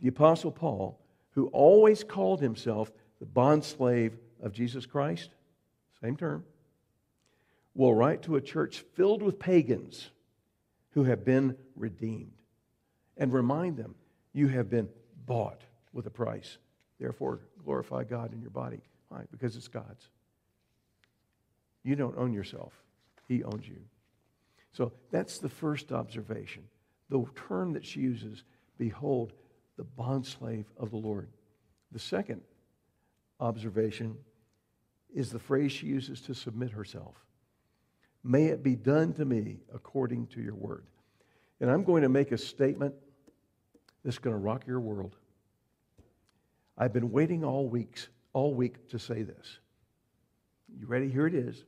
The 0.00 0.08
Apostle 0.08 0.52
Paul, 0.52 1.00
who 1.32 1.48
always 1.48 2.04
called 2.04 2.40
himself 2.40 2.92
the 3.18 3.26
bondslave 3.26 4.12
of 4.40 4.52
Jesus 4.52 4.86
Christ, 4.86 5.30
same 6.00 6.16
term, 6.16 6.44
will 7.74 7.94
write 7.94 8.22
to 8.22 8.36
a 8.36 8.40
church 8.40 8.84
filled 8.94 9.22
with 9.22 9.40
pagans 9.40 10.10
who 10.90 11.04
have 11.04 11.24
been 11.24 11.56
redeemed 11.74 12.37
and 13.18 13.32
remind 13.32 13.76
them, 13.76 13.94
you 14.32 14.48
have 14.48 14.70
been 14.70 14.88
bought 15.26 15.62
with 15.92 16.06
a 16.06 16.10
price. 16.10 16.58
Therefore, 16.98 17.40
glorify 17.64 18.04
God 18.04 18.32
in 18.32 18.40
your 18.40 18.50
body. 18.50 18.80
Why? 19.08 19.22
Because 19.30 19.56
it's 19.56 19.68
God's. 19.68 20.08
You 21.82 21.96
don't 21.96 22.16
own 22.16 22.32
yourself, 22.32 22.72
He 23.26 23.44
owns 23.44 23.66
you. 23.66 23.80
So 24.72 24.92
that's 25.10 25.38
the 25.38 25.48
first 25.48 25.92
observation. 25.92 26.64
The 27.08 27.24
term 27.48 27.72
that 27.72 27.84
she 27.84 28.00
uses, 28.00 28.44
behold, 28.76 29.32
the 29.76 29.86
bondslave 29.98 30.66
of 30.76 30.90
the 30.90 30.96
Lord. 30.96 31.28
The 31.92 31.98
second 31.98 32.42
observation 33.40 34.16
is 35.14 35.30
the 35.30 35.38
phrase 35.38 35.72
she 35.72 35.86
uses 35.86 36.20
to 36.22 36.34
submit 36.34 36.70
herself. 36.70 37.14
May 38.22 38.46
it 38.46 38.62
be 38.62 38.76
done 38.76 39.14
to 39.14 39.24
me 39.24 39.60
according 39.74 40.26
to 40.28 40.42
your 40.42 40.54
word. 40.54 40.84
And 41.60 41.70
I'm 41.70 41.82
going 41.82 42.02
to 42.02 42.08
make 42.08 42.30
a 42.30 42.38
statement 42.38 42.94
that's 44.08 44.16
going 44.16 44.32
to 44.32 44.40
rock 44.40 44.66
your 44.66 44.80
world. 44.80 45.16
I've 46.78 46.94
been 46.94 47.12
waiting 47.12 47.44
all 47.44 47.68
weeks, 47.68 48.08
all 48.32 48.54
week 48.54 48.88
to 48.88 48.98
say 48.98 49.20
this. 49.20 49.58
You 50.80 50.86
ready? 50.86 51.10
Here 51.10 51.26
it 51.26 51.34
is. 51.34 51.62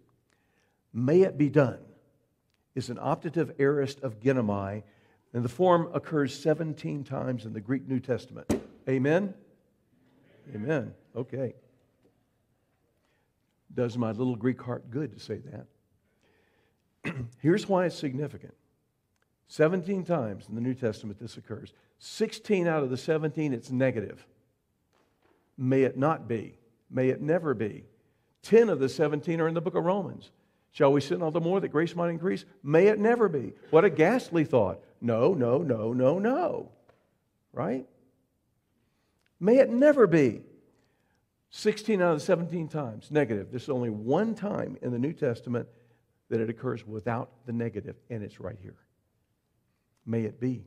May 0.95 1.21
it 1.21 1.37
be 1.37 1.51
done 1.51 1.81
is 2.75 2.89
an 2.89 2.97
optative 2.97 3.53
aorist 3.59 4.01
of 4.01 4.21
ginomai, 4.21 4.85
and 5.35 5.45
the 5.45 5.51
form 5.51 5.91
occurs 5.93 6.35
17 6.43 7.05
times 7.05 7.45
in 7.45 7.53
the 7.53 7.61
Greek 7.61 7.87
New 7.87 8.01
Testament. 8.01 8.51
Amen? 8.89 9.35
Amen. 10.55 10.95
Okay. 11.15 11.53
Does 13.75 13.99
my 13.99 14.13
little 14.13 14.35
Greek 14.35 14.63
heart 14.63 14.91
good 14.91 15.13
to 15.13 15.21
say 15.21 15.43
that? 17.05 17.15
Here's 17.43 17.69
why 17.69 17.85
it's 17.85 17.99
significant 17.99 18.55
17 19.51 20.05
times 20.05 20.49
in 20.49 20.55
the 20.55 20.61
New 20.61 20.75
Testament 20.75 21.19
this 21.19 21.37
occurs. 21.37 21.73
16 21.99 22.69
out 22.69 22.85
of 22.85 22.91
the 22.91 22.97
17, 22.97 23.53
it's 23.53 23.73
negative. 23.73 24.25
May 25.59 25.83
it 25.83 25.99
not 25.99 26.29
be. 26.29 26.57
May 26.89 27.09
it 27.09 27.21
never 27.21 27.53
be. 27.53 27.85
10 28.43 28.69
of 28.69 28.79
the 28.79 28.89
17 28.89 29.41
are 29.41 29.49
in 29.49 29.55
the 29.55 29.61
book 29.61 29.75
of 29.75 29.85
Romans. 29.85 30.31
Shall 30.71 30.93
we 30.93 31.01
sin 31.01 31.21
all 31.21 31.33
the 31.33 31.41
more 31.41 31.59
that 31.59 31.71
grace 31.71 31.97
might 31.97 32.11
increase? 32.11 32.45
May 32.63 32.87
it 32.87 33.01
never 33.01 33.29
be. 33.29 33.53
What 33.71 33.85
a 33.85 33.91
ghastly 33.91 34.45
thought. 34.45 34.85
No, 35.01 35.35
no, 35.35 35.59
no, 35.59 35.93
no, 35.93 36.21
no. 36.21 36.71
Right? 37.53 37.89
May 39.41 39.59
it 39.59 39.69
never 39.69 40.07
be. 40.07 40.43
16 41.51 42.01
out 42.01 42.13
of 42.13 42.21
the 42.21 42.25
17 42.25 42.69
times 42.69 43.11
negative. 43.11 43.49
There's 43.51 43.69
only 43.69 43.91
one 43.91 44.37
time 44.37 44.79
in 44.81 44.93
the 44.93 44.99
New 44.99 45.13
Testament 45.13 45.67
that 46.29 46.41
it 46.41 46.49
occurs 46.49 46.87
without 46.87 47.33
the 47.47 47.53
negative, 47.53 47.97
and 48.11 48.23
it's 48.23 48.39
right 48.39 48.59
here. 48.63 48.77
May 50.11 50.23
it 50.23 50.41
be. 50.41 50.65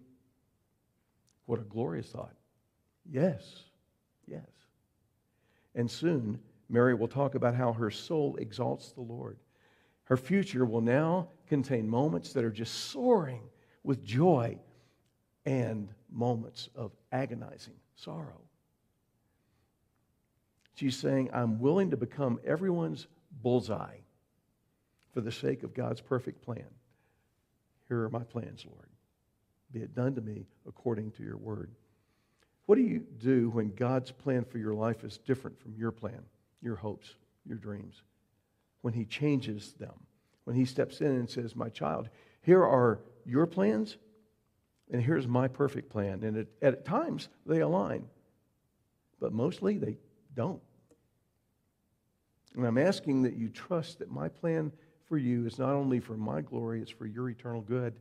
What 1.47 1.59
a 1.59 1.63
glorious 1.63 2.07
thought. 2.07 2.33
Yes, 3.05 3.63
yes. 4.25 4.47
And 5.75 5.91
soon, 5.91 6.39
Mary 6.69 6.95
will 6.95 7.09
talk 7.09 7.35
about 7.35 7.53
how 7.53 7.73
her 7.73 7.91
soul 7.91 8.37
exalts 8.37 8.93
the 8.93 9.01
Lord. 9.01 9.37
Her 10.05 10.15
future 10.15 10.63
will 10.63 10.79
now 10.79 11.27
contain 11.47 11.89
moments 11.89 12.31
that 12.31 12.45
are 12.45 12.51
just 12.51 12.91
soaring 12.91 13.41
with 13.83 14.01
joy 14.01 14.57
and 15.45 15.89
moments 16.09 16.69
of 16.73 16.93
agonizing 17.11 17.75
sorrow. 17.95 18.39
She's 20.75 20.95
saying, 20.95 21.31
I'm 21.33 21.59
willing 21.59 21.91
to 21.91 21.97
become 21.97 22.39
everyone's 22.45 23.07
bullseye 23.41 23.97
for 25.13 25.19
the 25.19 25.33
sake 25.33 25.63
of 25.63 25.73
God's 25.73 25.99
perfect 25.99 26.41
plan. 26.41 26.65
Here 27.89 28.03
are 28.03 28.09
my 28.09 28.23
plans, 28.23 28.65
Lord. 28.65 28.87
Be 29.73 29.81
it 29.81 29.95
done 29.95 30.15
to 30.15 30.21
me 30.21 30.45
according 30.67 31.11
to 31.11 31.23
your 31.23 31.37
word. 31.37 31.71
What 32.65 32.75
do 32.75 32.81
you 32.81 33.03
do 33.17 33.49
when 33.49 33.73
God's 33.75 34.11
plan 34.11 34.45
for 34.45 34.57
your 34.59 34.73
life 34.73 35.03
is 35.03 35.17
different 35.17 35.59
from 35.59 35.75
your 35.75 35.91
plan, 35.91 36.21
your 36.61 36.75
hopes, 36.75 37.15
your 37.45 37.57
dreams? 37.57 38.03
When 38.81 38.93
He 38.93 39.05
changes 39.05 39.73
them, 39.73 39.93
when 40.45 40.55
He 40.55 40.65
steps 40.65 41.01
in 41.01 41.07
and 41.07 41.29
says, 41.29 41.55
My 41.55 41.69
child, 41.69 42.09
here 42.41 42.63
are 42.63 42.99
your 43.25 43.47
plans, 43.47 43.97
and 44.91 45.01
here's 45.01 45.27
my 45.27 45.47
perfect 45.47 45.89
plan. 45.89 46.23
And 46.23 46.37
at, 46.37 46.47
at 46.61 46.85
times, 46.85 47.29
they 47.45 47.59
align, 47.59 48.05
but 49.19 49.33
mostly 49.33 49.77
they 49.77 49.97
don't. 50.35 50.61
And 52.55 52.65
I'm 52.65 52.77
asking 52.77 53.23
that 53.23 53.35
you 53.35 53.49
trust 53.49 53.99
that 53.99 54.11
my 54.11 54.29
plan 54.29 54.71
for 55.07 55.17
you 55.17 55.47
is 55.47 55.57
not 55.57 55.73
only 55.73 55.99
for 55.99 56.15
my 56.15 56.41
glory, 56.41 56.81
it's 56.81 56.91
for 56.91 57.07
your 57.07 57.29
eternal 57.29 57.61
good. 57.61 57.95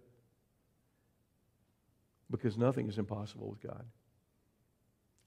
Because 2.32 2.56
nothing 2.56 2.88
is 2.88 2.98
impossible 2.98 3.48
with 3.50 3.60
God. 3.60 3.84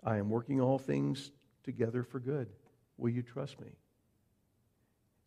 I 0.03 0.17
am 0.17 0.29
working 0.29 0.59
all 0.59 0.79
things 0.79 1.31
together 1.63 2.03
for 2.03 2.19
good. 2.19 2.49
Will 2.97 3.11
you 3.11 3.21
trust 3.21 3.61
me? 3.61 3.69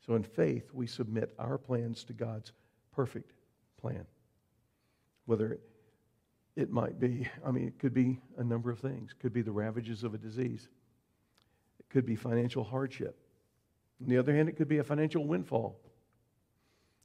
So, 0.05 0.14
in 0.14 0.24
faith, 0.24 0.70
we 0.72 0.87
submit 0.87 1.33
our 1.39 1.57
plans 1.57 2.05
to 2.05 2.12
God's 2.12 2.53
perfect 2.93 3.33
plan. 3.81 4.05
Whether 5.26 5.61
it 6.57 6.70
might 6.70 6.99
be, 6.99 7.29
I 7.47 7.53
mean, 7.53 7.68
it 7.68 7.79
could 7.79 7.95
be 7.95 8.18
a 8.37 8.45
number 8.45 8.70
of 8.70 8.81
things. 8.81 9.12
It 9.12 9.20
could 9.20 9.33
be 9.33 9.43
the 9.43 9.53
ravages 9.53 10.03
of 10.03 10.14
a 10.14 10.18
disease, 10.18 10.68
it 11.79 11.89
could 11.89 12.05
be 12.05 12.16
financial 12.16 12.64
hardship. 12.64 13.16
On 14.03 14.09
the 14.09 14.18
other 14.18 14.35
hand, 14.35 14.49
it 14.49 14.57
could 14.57 14.68
be 14.68 14.79
a 14.79 14.85
financial 14.85 15.24
windfall, 15.24 15.79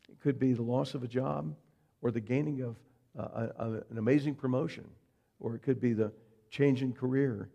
it 0.09 0.19
could 0.19 0.39
be 0.39 0.53
the 0.53 0.63
loss 0.63 0.95
of 0.95 1.03
a 1.03 1.07
job 1.07 1.55
or 2.01 2.09
the 2.09 2.21
gaining 2.21 2.61
of 2.61 2.75
a, 3.17 3.49
a, 3.57 3.71
an 3.89 3.97
amazing 3.97 4.35
promotion, 4.35 4.85
or 5.39 5.55
it 5.55 5.61
could 5.61 5.79
be 5.79 5.93
the 5.93 6.11
change 6.49 6.81
in 6.81 6.93
career 6.93 7.49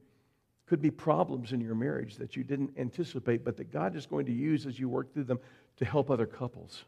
could 0.69 0.83
be 0.83 0.91
problems 0.91 1.53
in 1.53 1.61
your 1.61 1.75
marriage 1.75 2.17
that 2.17 2.37
you 2.37 2.45
didn't 2.45 2.71
anticipate, 2.77 3.43
but 3.45 3.57
that 3.57 3.73
God 3.73 3.97
is 3.97 4.05
going 4.05 4.27
to 4.27 4.33
use 4.33 4.67
as 4.67 4.79
you 4.79 4.89
work 4.89 5.13
through 5.15 5.25
them 5.25 5.41
to 5.79 5.85
help 5.85 6.11
other 6.11 6.27
couples. 6.27 6.85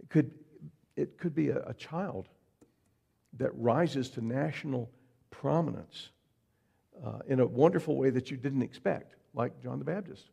It 0.00 0.10
could, 0.10 0.32
it 0.94 1.16
could 1.16 1.34
be 1.34 1.48
a, 1.48 1.62
a 1.66 1.74
child 1.74 2.28
that 3.38 3.50
rises 3.54 4.10
to 4.10 4.24
national 4.24 4.90
prominence 5.30 6.10
uh, 7.04 7.20
in 7.26 7.40
a 7.40 7.46
wonderful 7.46 7.96
way 7.96 8.10
that 8.10 8.30
you 8.30 8.36
didn't 8.36 8.62
expect, 8.62 9.16
like 9.32 9.62
John 9.62 9.78
the 9.78 9.84
Baptist. 9.84 10.28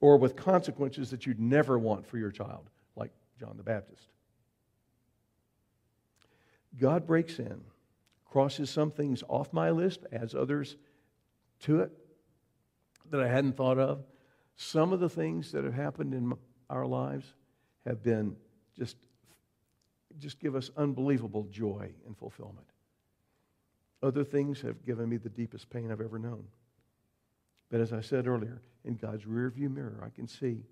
Or 0.00 0.16
with 0.16 0.34
consequences 0.34 1.10
that 1.10 1.26
you'd 1.26 1.40
never 1.40 1.78
want 1.78 2.06
for 2.06 2.18
your 2.18 2.32
child, 2.32 2.68
like 2.96 3.12
John 3.38 3.54
the 3.56 3.62
Baptist. 3.62 4.08
God 6.78 7.06
breaks 7.06 7.38
in 7.38 7.60
crosses 8.32 8.70
some 8.70 8.90
things 8.90 9.22
off 9.28 9.52
my 9.52 9.70
list, 9.70 10.06
adds 10.10 10.34
others 10.34 10.76
to 11.60 11.80
it 11.80 11.92
that 13.10 13.20
I 13.20 13.28
hadn't 13.28 13.58
thought 13.58 13.78
of. 13.78 14.02
Some 14.56 14.94
of 14.94 15.00
the 15.00 15.08
things 15.08 15.52
that 15.52 15.64
have 15.64 15.74
happened 15.74 16.14
in 16.14 16.32
our 16.70 16.86
lives 16.86 17.26
have 17.86 18.02
been 18.02 18.34
just, 18.74 18.96
just 20.18 20.40
give 20.40 20.56
us 20.56 20.70
unbelievable 20.78 21.46
joy 21.50 21.90
and 22.06 22.16
fulfillment. 22.16 22.66
Other 24.02 24.24
things 24.24 24.62
have 24.62 24.84
given 24.86 25.10
me 25.10 25.18
the 25.18 25.28
deepest 25.28 25.68
pain 25.68 25.92
I've 25.92 26.00
ever 26.00 26.18
known. 26.18 26.44
But 27.70 27.82
as 27.82 27.92
I 27.92 28.00
said 28.00 28.26
earlier, 28.26 28.62
in 28.84 28.94
God's 28.94 29.24
rearview 29.24 29.70
mirror, 29.70 30.02
I 30.04 30.08
can 30.08 30.26
see 30.26 30.64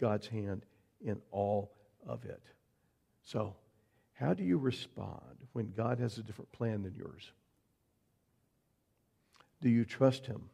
God's 0.00 0.26
hand 0.26 0.66
in 1.00 1.20
all 1.30 1.70
of 2.06 2.24
it. 2.24 2.42
So, 3.22 3.54
how 4.14 4.32
do 4.32 4.44
you 4.44 4.58
respond 4.58 5.20
when 5.52 5.72
God 5.76 5.98
has 5.98 6.18
a 6.18 6.22
different 6.22 6.52
plan 6.52 6.82
than 6.82 6.94
yours? 6.94 7.32
Do 9.60 9.68
you 9.68 9.84
trust 9.84 10.26
Him? 10.26 10.50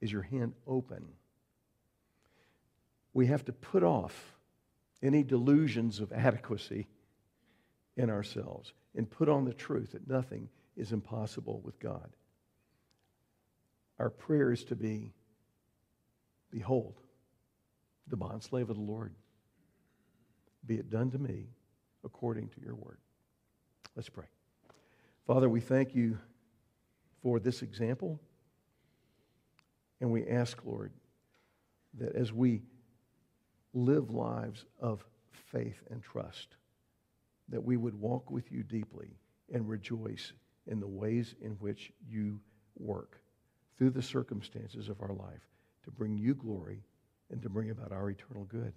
Is 0.00 0.10
your 0.10 0.22
hand 0.22 0.54
open? 0.66 1.04
We 3.12 3.26
have 3.26 3.44
to 3.46 3.52
put 3.52 3.82
off 3.82 4.36
any 5.02 5.22
delusions 5.22 6.00
of 6.00 6.12
adequacy 6.12 6.88
in 7.96 8.10
ourselves 8.10 8.72
and 8.94 9.10
put 9.10 9.28
on 9.28 9.44
the 9.44 9.54
truth 9.54 9.92
that 9.92 10.08
nothing 10.08 10.48
is 10.76 10.92
impossible 10.92 11.60
with 11.64 11.78
God. 11.80 12.08
Our 13.98 14.10
prayer 14.10 14.52
is 14.52 14.64
to 14.64 14.76
be 14.76 15.12
Behold, 16.50 16.94
the 18.06 18.16
bondslave 18.16 18.70
of 18.70 18.76
the 18.76 18.82
Lord. 18.82 19.12
Be 20.64 20.76
it 20.76 20.88
done 20.88 21.10
to 21.10 21.18
me 21.18 21.48
according 22.08 22.48
to 22.48 22.60
your 22.64 22.74
word. 22.74 22.98
Let's 23.94 24.08
pray. 24.08 24.24
Father, 25.26 25.48
we 25.48 25.60
thank 25.60 25.94
you 25.94 26.18
for 27.22 27.38
this 27.38 27.60
example. 27.62 28.18
And 30.00 30.10
we 30.10 30.26
ask, 30.26 30.58
Lord, 30.64 30.92
that 31.98 32.14
as 32.14 32.32
we 32.32 32.62
live 33.74 34.10
lives 34.10 34.64
of 34.80 35.04
faith 35.52 35.82
and 35.90 36.02
trust, 36.02 36.56
that 37.50 37.62
we 37.62 37.76
would 37.76 37.94
walk 37.94 38.30
with 38.30 38.50
you 38.50 38.62
deeply 38.62 39.18
and 39.52 39.68
rejoice 39.68 40.32
in 40.66 40.80
the 40.80 40.86
ways 40.86 41.34
in 41.42 41.52
which 41.52 41.92
you 42.08 42.40
work 42.78 43.20
through 43.76 43.90
the 43.90 44.02
circumstances 44.02 44.88
of 44.88 45.00
our 45.02 45.12
life 45.12 45.46
to 45.84 45.90
bring 45.90 46.16
you 46.16 46.34
glory 46.34 46.82
and 47.30 47.42
to 47.42 47.48
bring 47.48 47.70
about 47.70 47.92
our 47.92 48.10
eternal 48.10 48.44
good. 48.44 48.72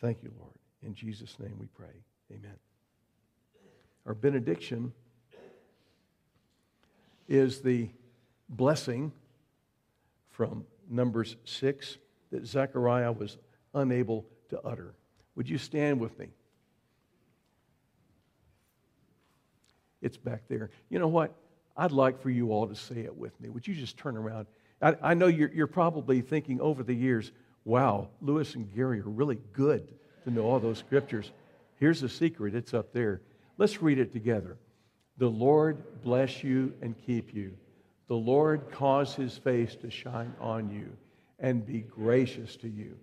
Thank 0.00 0.22
you, 0.22 0.32
Lord. 0.38 0.58
In 0.82 0.94
Jesus' 0.94 1.36
name 1.38 1.56
we 1.58 1.66
pray. 1.66 2.04
Amen. 2.32 2.56
Our 4.06 4.14
benediction 4.14 4.92
is 7.28 7.60
the 7.60 7.88
blessing 8.48 9.12
from 10.30 10.64
Numbers 10.88 11.36
6 11.44 11.98
that 12.32 12.46
Zechariah 12.46 13.12
was 13.12 13.36
unable 13.74 14.26
to 14.48 14.60
utter. 14.62 14.94
Would 15.36 15.48
you 15.48 15.58
stand 15.58 16.00
with 16.00 16.18
me? 16.18 16.28
It's 20.02 20.16
back 20.16 20.42
there. 20.48 20.70
You 20.88 20.98
know 20.98 21.08
what? 21.08 21.34
I'd 21.76 21.92
like 21.92 22.20
for 22.20 22.30
you 22.30 22.52
all 22.52 22.66
to 22.66 22.74
say 22.74 23.00
it 23.00 23.16
with 23.16 23.38
me. 23.40 23.48
Would 23.48 23.66
you 23.66 23.74
just 23.74 23.96
turn 23.96 24.16
around? 24.16 24.46
I, 24.80 24.96
I 25.02 25.14
know 25.14 25.26
you're, 25.26 25.52
you're 25.52 25.66
probably 25.66 26.22
thinking 26.22 26.60
over 26.60 26.82
the 26.82 26.94
years, 26.94 27.32
wow, 27.64 28.08
Lewis 28.20 28.54
and 28.54 28.74
Gary 28.74 29.00
are 29.00 29.08
really 29.08 29.38
good 29.52 29.94
to 30.24 30.30
know 30.30 30.44
all 30.44 30.60
those 30.60 30.78
scriptures. 30.78 31.30
Here's 31.76 32.00
the 32.00 32.08
secret 32.08 32.54
it's 32.54 32.74
up 32.74 32.92
there. 32.92 33.20
Let's 33.58 33.82
read 33.82 33.98
it 33.98 34.12
together. 34.12 34.56
The 35.18 35.28
Lord 35.28 36.02
bless 36.02 36.42
you 36.42 36.72
and 36.80 36.94
keep 37.06 37.34
you. 37.34 37.52
The 38.08 38.16
Lord 38.16 38.70
cause 38.70 39.14
his 39.14 39.36
face 39.36 39.76
to 39.76 39.90
shine 39.90 40.34
on 40.40 40.70
you 40.70 40.90
and 41.38 41.66
be 41.66 41.80
gracious 41.80 42.56
to 42.56 42.68
you. 42.68 42.96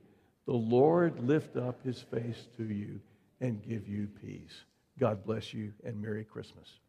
The 0.46 0.54
Lord 0.54 1.20
lift 1.20 1.58
up 1.58 1.84
his 1.84 2.02
face 2.02 2.48
to 2.58 2.64
you 2.64 3.00
and 3.42 3.62
give 3.68 3.88
you 3.88 4.08
peace. 4.22 4.64
God 5.00 5.24
bless 5.26 5.54
you 5.54 5.74
and 5.84 6.02
Merry 6.02 6.24
Christmas. 6.24 6.80